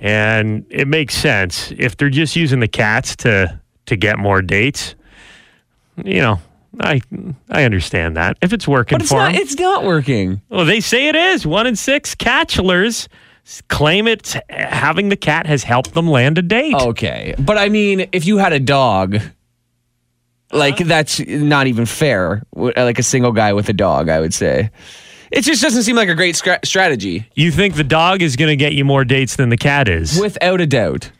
and 0.00 0.64
it 0.68 0.86
makes 0.86 1.14
sense 1.16 1.72
if 1.78 1.96
they're 1.96 2.10
just 2.10 2.36
using 2.36 2.60
the 2.60 2.68
cats 2.68 3.16
to 3.16 3.58
to 3.86 3.96
get 3.96 4.18
more 4.18 4.42
dates. 4.42 4.94
You 6.04 6.20
know, 6.20 6.40
I 6.80 7.00
I 7.50 7.64
understand 7.64 8.16
that 8.16 8.36
if 8.42 8.52
it's 8.52 8.68
working 8.68 8.96
But 8.98 9.02
it's 9.02 9.10
for 9.10 9.18
not. 9.18 9.32
them. 9.32 9.40
It's 9.40 9.58
not 9.58 9.84
working. 9.84 10.42
Well, 10.50 10.64
they 10.66 10.80
say 10.80 11.08
it 11.08 11.16
is. 11.16 11.46
One 11.46 11.66
in 11.66 11.76
six 11.76 12.14
catchlers 12.14 13.08
claim 13.68 14.06
it 14.06 14.36
having 14.50 15.08
the 15.08 15.16
cat 15.16 15.46
has 15.46 15.64
helped 15.64 15.94
them 15.94 16.06
land 16.08 16.38
a 16.38 16.42
date. 16.42 16.74
Okay, 16.74 17.34
but 17.38 17.56
I 17.58 17.68
mean, 17.70 18.06
if 18.12 18.26
you 18.26 18.36
had 18.38 18.52
a 18.52 18.60
dog, 18.60 19.18
like 20.52 20.78
that's 20.78 21.20
not 21.20 21.66
even 21.66 21.86
fair. 21.86 22.42
Like 22.54 22.98
a 22.98 23.02
single 23.02 23.32
guy 23.32 23.52
with 23.52 23.68
a 23.68 23.72
dog, 23.72 24.08
I 24.08 24.20
would 24.20 24.34
say. 24.34 24.70
It 25.32 25.44
just 25.44 25.62
doesn't 25.62 25.84
seem 25.84 25.96
like 25.96 26.10
a 26.10 26.14
great 26.14 26.36
stra- 26.36 26.60
strategy. 26.62 27.26
You 27.34 27.50
think 27.50 27.74
the 27.74 27.84
dog 27.84 28.20
is 28.20 28.36
going 28.36 28.50
to 28.50 28.56
get 28.56 28.74
you 28.74 28.84
more 28.84 29.02
dates 29.02 29.36
than 29.36 29.48
the 29.48 29.56
cat 29.56 29.88
is? 29.88 30.20
Without 30.20 30.60
a 30.60 30.66
doubt. 30.66 31.10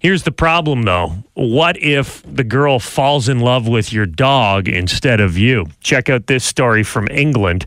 Here's 0.00 0.24
the 0.24 0.32
problem, 0.32 0.82
though. 0.82 1.22
What 1.34 1.80
if 1.80 2.20
the 2.24 2.42
girl 2.42 2.80
falls 2.80 3.28
in 3.28 3.38
love 3.38 3.68
with 3.68 3.92
your 3.92 4.06
dog 4.06 4.66
instead 4.66 5.20
of 5.20 5.38
you? 5.38 5.66
Check 5.84 6.08
out 6.08 6.26
this 6.26 6.44
story 6.44 6.82
from 6.82 7.06
England. 7.12 7.66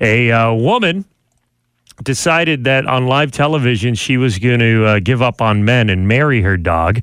A 0.00 0.32
uh, 0.32 0.54
woman 0.54 1.04
decided 2.02 2.64
that 2.64 2.86
on 2.86 3.06
live 3.06 3.30
television 3.30 3.94
she 3.94 4.16
was 4.16 4.38
going 4.38 4.60
to 4.60 4.84
uh, 4.86 4.98
give 4.98 5.20
up 5.20 5.42
on 5.42 5.62
men 5.62 5.90
and 5.90 6.08
marry 6.08 6.40
her 6.40 6.56
dog. 6.56 7.02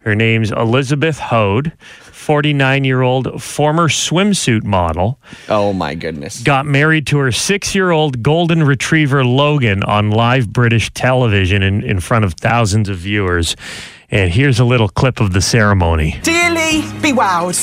Her 0.00 0.14
name's 0.14 0.50
Elizabeth 0.50 1.18
Hoad, 1.18 1.72
49 1.80 2.84
year 2.84 3.02
old 3.02 3.42
former 3.42 3.88
swimsuit 3.88 4.64
model. 4.64 5.20
Oh 5.48 5.74
my 5.74 5.94
goodness. 5.94 6.42
Got 6.42 6.64
married 6.64 7.06
to 7.08 7.18
her 7.18 7.30
six 7.30 7.74
year 7.74 7.90
old 7.90 8.22
golden 8.22 8.62
retriever 8.62 9.24
Logan 9.24 9.82
on 9.82 10.10
live 10.10 10.52
British 10.52 10.90
television 10.94 11.62
in, 11.62 11.82
in 11.82 12.00
front 12.00 12.24
of 12.24 12.34
thousands 12.34 12.88
of 12.88 12.96
viewers. 12.96 13.56
And 14.12 14.28
here's 14.28 14.58
a 14.58 14.64
little 14.64 14.88
clip 14.88 15.20
of 15.20 15.32
the 15.32 15.40
ceremony. 15.40 16.18
Dearly 16.24 16.80
be 17.00 17.12
wowed. 17.12 17.54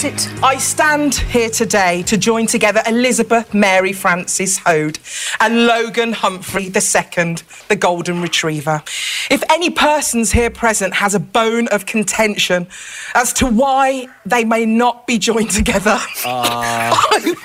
I 0.41 0.57
stand 0.57 1.15
here 1.15 1.49
today 1.49 2.03
to 2.03 2.17
join 2.17 2.47
together 2.47 2.81
Elizabeth 2.87 3.53
Mary 3.53 3.91
Frances 3.91 4.57
Hoad 4.59 4.97
and 5.41 5.67
Logan 5.67 6.13
Humphrey 6.13 6.67
II, 6.67 7.35
the 7.67 7.77
Golden 7.77 8.21
Retriever. 8.21 8.81
If 9.29 9.43
any 9.49 9.69
persons 9.69 10.31
here 10.31 10.49
present 10.49 10.93
has 10.93 11.13
a 11.13 11.19
bone 11.19 11.67
of 11.67 11.85
contention 11.85 12.67
as 13.13 13.33
to 13.33 13.47
why 13.47 14.07
they 14.25 14.45
may 14.45 14.65
not 14.65 15.05
be 15.05 15.17
joined 15.17 15.51
together, 15.51 15.97
ah. 16.25 17.07
I, 17.11 17.35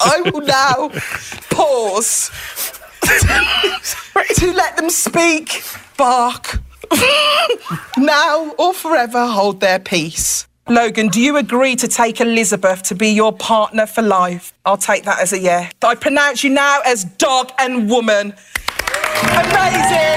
I 0.00 0.30
will 0.30 0.42
now 0.42 0.90
pause 1.50 2.30
to 4.36 4.52
let 4.52 4.76
them 4.76 4.90
speak, 4.90 5.64
bark, 5.96 6.60
now 7.98 8.52
or 8.58 8.74
forever 8.74 9.26
hold 9.26 9.60
their 9.60 9.78
peace. 9.78 10.46
Logan, 10.68 11.08
do 11.08 11.20
you 11.20 11.36
agree 11.36 11.76
to 11.76 11.86
take 11.86 12.20
Elizabeth 12.20 12.82
to 12.84 12.94
be 12.96 13.10
your 13.10 13.32
partner 13.32 13.86
for 13.86 14.02
life? 14.02 14.52
I'll 14.64 14.76
take 14.76 15.04
that 15.04 15.20
as 15.20 15.32
a 15.32 15.38
yeah. 15.38 15.70
I 15.82 15.94
pronounce 15.94 16.42
you 16.42 16.50
now 16.50 16.80
as 16.84 17.04
dog 17.04 17.52
and 17.58 17.88
woman. 17.88 18.34
Amazing! 19.22 20.16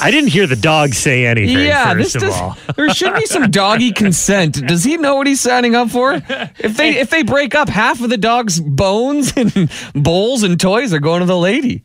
I 0.00 0.10
didn't 0.10 0.30
hear 0.30 0.46
the 0.46 0.56
dog 0.56 0.94
say 0.94 1.26
anything, 1.26 1.58
Yeah, 1.58 1.92
first 1.92 2.14
this 2.14 2.14
of 2.16 2.20
does, 2.22 2.40
all. 2.40 2.56
there 2.76 2.88
should 2.90 3.14
be 3.14 3.26
some 3.26 3.50
doggy 3.50 3.92
consent. 4.04 4.66
Does 4.66 4.82
he 4.84 4.96
know 4.96 5.16
what 5.16 5.26
he's 5.26 5.40
signing 5.40 5.74
up 5.74 5.90
for? 5.90 6.14
If 6.58 6.76
they 6.76 6.98
if 6.98 7.10
they 7.10 7.22
break 7.22 7.54
up, 7.54 7.68
half 7.68 8.00
of 8.00 8.08
the 8.10 8.16
dog's 8.16 8.60
bones 8.60 9.32
and 9.36 9.70
bowls 9.94 10.42
and 10.42 10.58
toys 10.60 10.92
are 10.94 11.00
going 11.00 11.20
to 11.20 11.26
the 11.26 11.36
lady. 11.36 11.82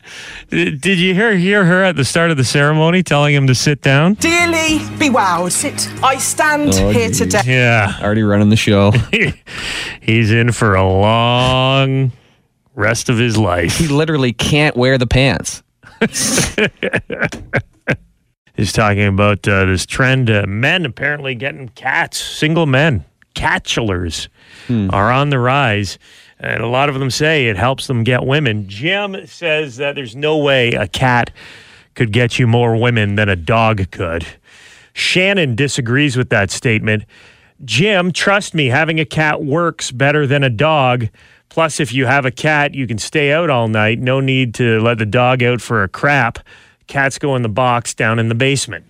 Did 0.50 0.80
did 0.80 0.98
you 0.98 1.14
hear, 1.14 1.36
hear 1.36 1.64
her 1.64 1.82
at 1.82 1.96
the 1.96 2.04
start 2.04 2.30
of 2.30 2.36
the 2.36 2.44
ceremony 2.44 3.02
telling 3.02 3.34
him 3.34 3.46
to 3.48 3.54
sit 3.54 3.82
down? 3.82 4.14
Dearly 4.14 4.78
be 4.98 5.10
wowed. 5.10 5.52
Sit. 5.52 5.88
I 6.02 6.18
stand 6.18 6.70
Oh, 6.74 6.90
here 6.90 7.08
geez. 7.08 7.18
today. 7.18 7.42
Yeah. 7.44 7.98
Already 8.00 8.22
running 8.22 8.48
the 8.50 8.56
show. 8.56 8.92
He's 10.00 10.30
in 10.32 10.52
for 10.52 10.74
a 10.74 10.82
long 10.88 12.12
rest 12.74 13.08
of 13.08 13.18
his 13.18 13.36
life. 13.36 13.76
He 13.76 13.88
literally 13.88 14.32
can't 14.32 14.76
wear 14.76 14.98
the 14.98 15.06
pants. 15.06 15.62
He's 18.56 18.72
talking 18.72 19.04
about 19.04 19.46
uh, 19.46 19.66
this 19.66 19.84
trend. 19.86 20.30
Uh, 20.30 20.44
men 20.46 20.86
apparently 20.86 21.34
getting 21.34 21.68
cats, 21.70 22.18
single 22.18 22.66
men, 22.66 23.04
catchulars 23.34 24.28
are 24.90 25.12
on 25.12 25.30
the 25.30 25.38
rise. 25.38 25.98
And 26.38 26.62
a 26.62 26.66
lot 26.66 26.88
of 26.88 26.98
them 26.98 27.10
say 27.10 27.48
it 27.48 27.56
helps 27.56 27.86
them 27.86 28.04
get 28.04 28.24
women. 28.24 28.68
Jim 28.68 29.26
says 29.26 29.76
that 29.76 29.94
there's 29.94 30.16
no 30.16 30.38
way 30.38 30.72
a 30.72 30.86
cat 30.86 31.30
could 31.94 32.12
get 32.12 32.38
you 32.38 32.46
more 32.46 32.76
women 32.76 33.14
than 33.14 33.28
a 33.28 33.36
dog 33.36 33.90
could. 33.90 34.26
Shannon 34.92 35.54
disagrees 35.54 36.16
with 36.16 36.30
that 36.30 36.50
statement. 36.50 37.04
Jim, 37.64 38.12
trust 38.12 38.54
me, 38.54 38.66
having 38.66 39.00
a 39.00 39.04
cat 39.06 39.42
works 39.42 39.90
better 39.90 40.26
than 40.26 40.42
a 40.42 40.50
dog. 40.50 41.08
Plus, 41.48 41.80
if 41.80 41.92
you 41.92 42.04
have 42.04 42.26
a 42.26 42.30
cat, 42.30 42.74
you 42.74 42.86
can 42.86 42.98
stay 42.98 43.32
out 43.32 43.48
all 43.48 43.68
night. 43.68 43.98
No 43.98 44.20
need 44.20 44.52
to 44.54 44.78
let 44.80 44.98
the 44.98 45.06
dog 45.06 45.42
out 45.42 45.62
for 45.62 45.82
a 45.82 45.88
crap. 45.88 46.38
Cats 46.86 47.18
go 47.18 47.36
in 47.36 47.42
the 47.42 47.48
box 47.48 47.94
down 47.94 48.18
in 48.18 48.28
the 48.28 48.34
basement. 48.34 48.84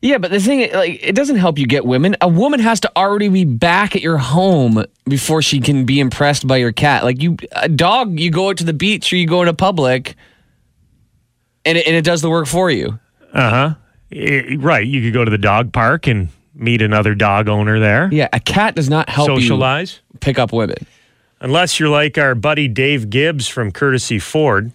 Yeah, 0.00 0.18
but 0.18 0.32
the 0.32 0.40
thing, 0.40 0.72
like, 0.72 0.98
it 1.00 1.14
doesn't 1.14 1.36
help 1.36 1.58
you 1.58 1.66
get 1.66 1.84
women. 1.86 2.16
A 2.20 2.26
woman 2.26 2.58
has 2.58 2.80
to 2.80 2.90
already 2.96 3.28
be 3.28 3.44
back 3.44 3.94
at 3.94 4.02
your 4.02 4.18
home 4.18 4.84
before 5.04 5.42
she 5.42 5.60
can 5.60 5.84
be 5.84 6.00
impressed 6.00 6.44
by 6.44 6.56
your 6.56 6.72
cat. 6.72 7.04
Like 7.04 7.22
you, 7.22 7.36
a 7.52 7.68
dog, 7.68 8.18
you 8.18 8.30
go 8.30 8.50
out 8.50 8.56
to 8.56 8.64
the 8.64 8.72
beach 8.72 9.12
or 9.12 9.16
you 9.16 9.28
go 9.28 9.42
into 9.42 9.54
public, 9.54 10.16
and 11.64 11.78
it, 11.78 11.86
and 11.86 11.94
it 11.94 12.04
does 12.04 12.20
the 12.20 12.30
work 12.30 12.48
for 12.48 12.68
you. 12.68 12.98
Uh 13.32 13.50
huh. 13.50 13.74
Right. 14.58 14.84
You 14.84 15.02
could 15.02 15.14
go 15.14 15.24
to 15.24 15.30
the 15.30 15.38
dog 15.38 15.72
park 15.72 16.08
and 16.08 16.28
meet 16.54 16.82
another 16.82 17.14
dog 17.14 17.48
owner 17.48 17.78
there. 17.78 18.08
Yeah, 18.12 18.28
a 18.32 18.40
cat 18.40 18.74
does 18.74 18.90
not 18.90 19.08
help 19.08 19.28
Socialize. 19.28 20.00
you 20.12 20.18
pick 20.18 20.38
up 20.38 20.52
women. 20.52 20.84
Unless 21.40 21.78
you're 21.78 21.88
like 21.88 22.18
our 22.18 22.34
buddy 22.34 22.66
Dave 22.68 23.08
Gibbs 23.08 23.46
from 23.48 23.70
Courtesy 23.72 24.18
Ford. 24.18 24.72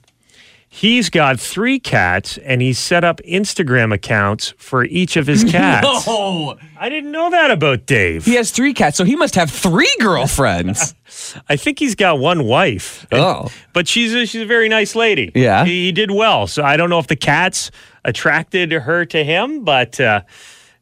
He's 0.69 1.09
got 1.09 1.39
three 1.39 1.79
cats 1.79 2.37
and 2.39 2.61
he's 2.61 2.77
set 2.77 3.03
up 3.03 3.19
Instagram 3.21 3.93
accounts 3.93 4.53
for 4.57 4.83
each 4.83 5.15
of 5.17 5.25
his 5.25 5.43
cats. 5.49 6.05
No, 6.05 6.57
I 6.79 6.89
didn't 6.89 7.11
know 7.11 7.29
that 7.31 7.49
about 7.51 7.85
Dave. 7.85 8.25
he 8.25 8.35
has 8.35 8.51
three 8.51 8.73
cats, 8.73 8.97
so 8.97 9.03
he 9.03 9.15
must 9.15 9.35
have 9.35 9.49
three 9.49 9.91
girlfriends. 9.99 10.93
I 11.49 11.55
think 11.55 11.79
he's 11.79 11.95
got 11.95 12.19
one 12.19 12.43
wife. 12.43 13.07
Oh. 13.11 13.49
But 13.73 13.87
she's 13.87 14.13
a, 14.13 14.25
she's 14.25 14.41
a 14.41 14.45
very 14.45 14.69
nice 14.69 14.93
lady. 14.95 15.31
Yeah. 15.33 15.65
He, 15.65 15.85
he 15.85 15.91
did 15.91 16.11
well. 16.11 16.47
So 16.47 16.63
I 16.63 16.77
don't 16.77 16.89
know 16.89 16.99
if 16.99 17.07
the 17.07 17.15
cats 17.15 17.71
attracted 18.03 18.71
her 18.71 19.05
to 19.05 19.23
him, 19.23 19.63
but 19.63 19.99
uh, 19.99 20.21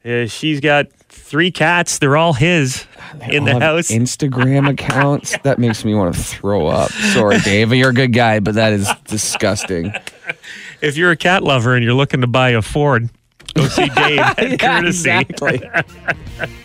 uh, 0.04 0.26
she's 0.26 0.60
got 0.60 0.92
three 1.10 1.52
cats. 1.52 2.00
They're 2.00 2.18
all 2.18 2.34
his 2.34 2.86
in 3.30 3.44
the 3.46 3.60
house. 3.60 3.90
Instagram 3.90 4.70
accounts. 4.74 5.38
That 5.44 5.60
makes 5.60 5.84
me 5.86 5.94
want 5.94 6.16
to 6.16 6.22
throw 6.22 6.68
up. 6.68 6.92
Sorry, 6.92 7.40
Dave. 7.40 7.74
You're 7.74 7.90
a 7.90 7.94
good 7.94 8.14
guy, 8.14 8.40
but 8.40 8.56
that 8.56 8.74
is 8.74 8.90
disgusting. 9.08 9.94
if 10.82 10.98
you're 10.98 11.12
a 11.12 11.18
cat 11.18 11.44
lover 11.44 11.76
and 11.76 11.84
you're 11.84 11.94
looking 11.94 12.22
to 12.22 12.28
buy 12.28 12.50
a 12.52 12.62
Ford, 12.62 13.10
go 13.54 13.68
see 13.68 13.88
Dave 13.96 14.20
at 14.20 14.50
Yeah, 14.52 14.58
Courtesy. 14.58 15.10
exactly. 15.10 15.62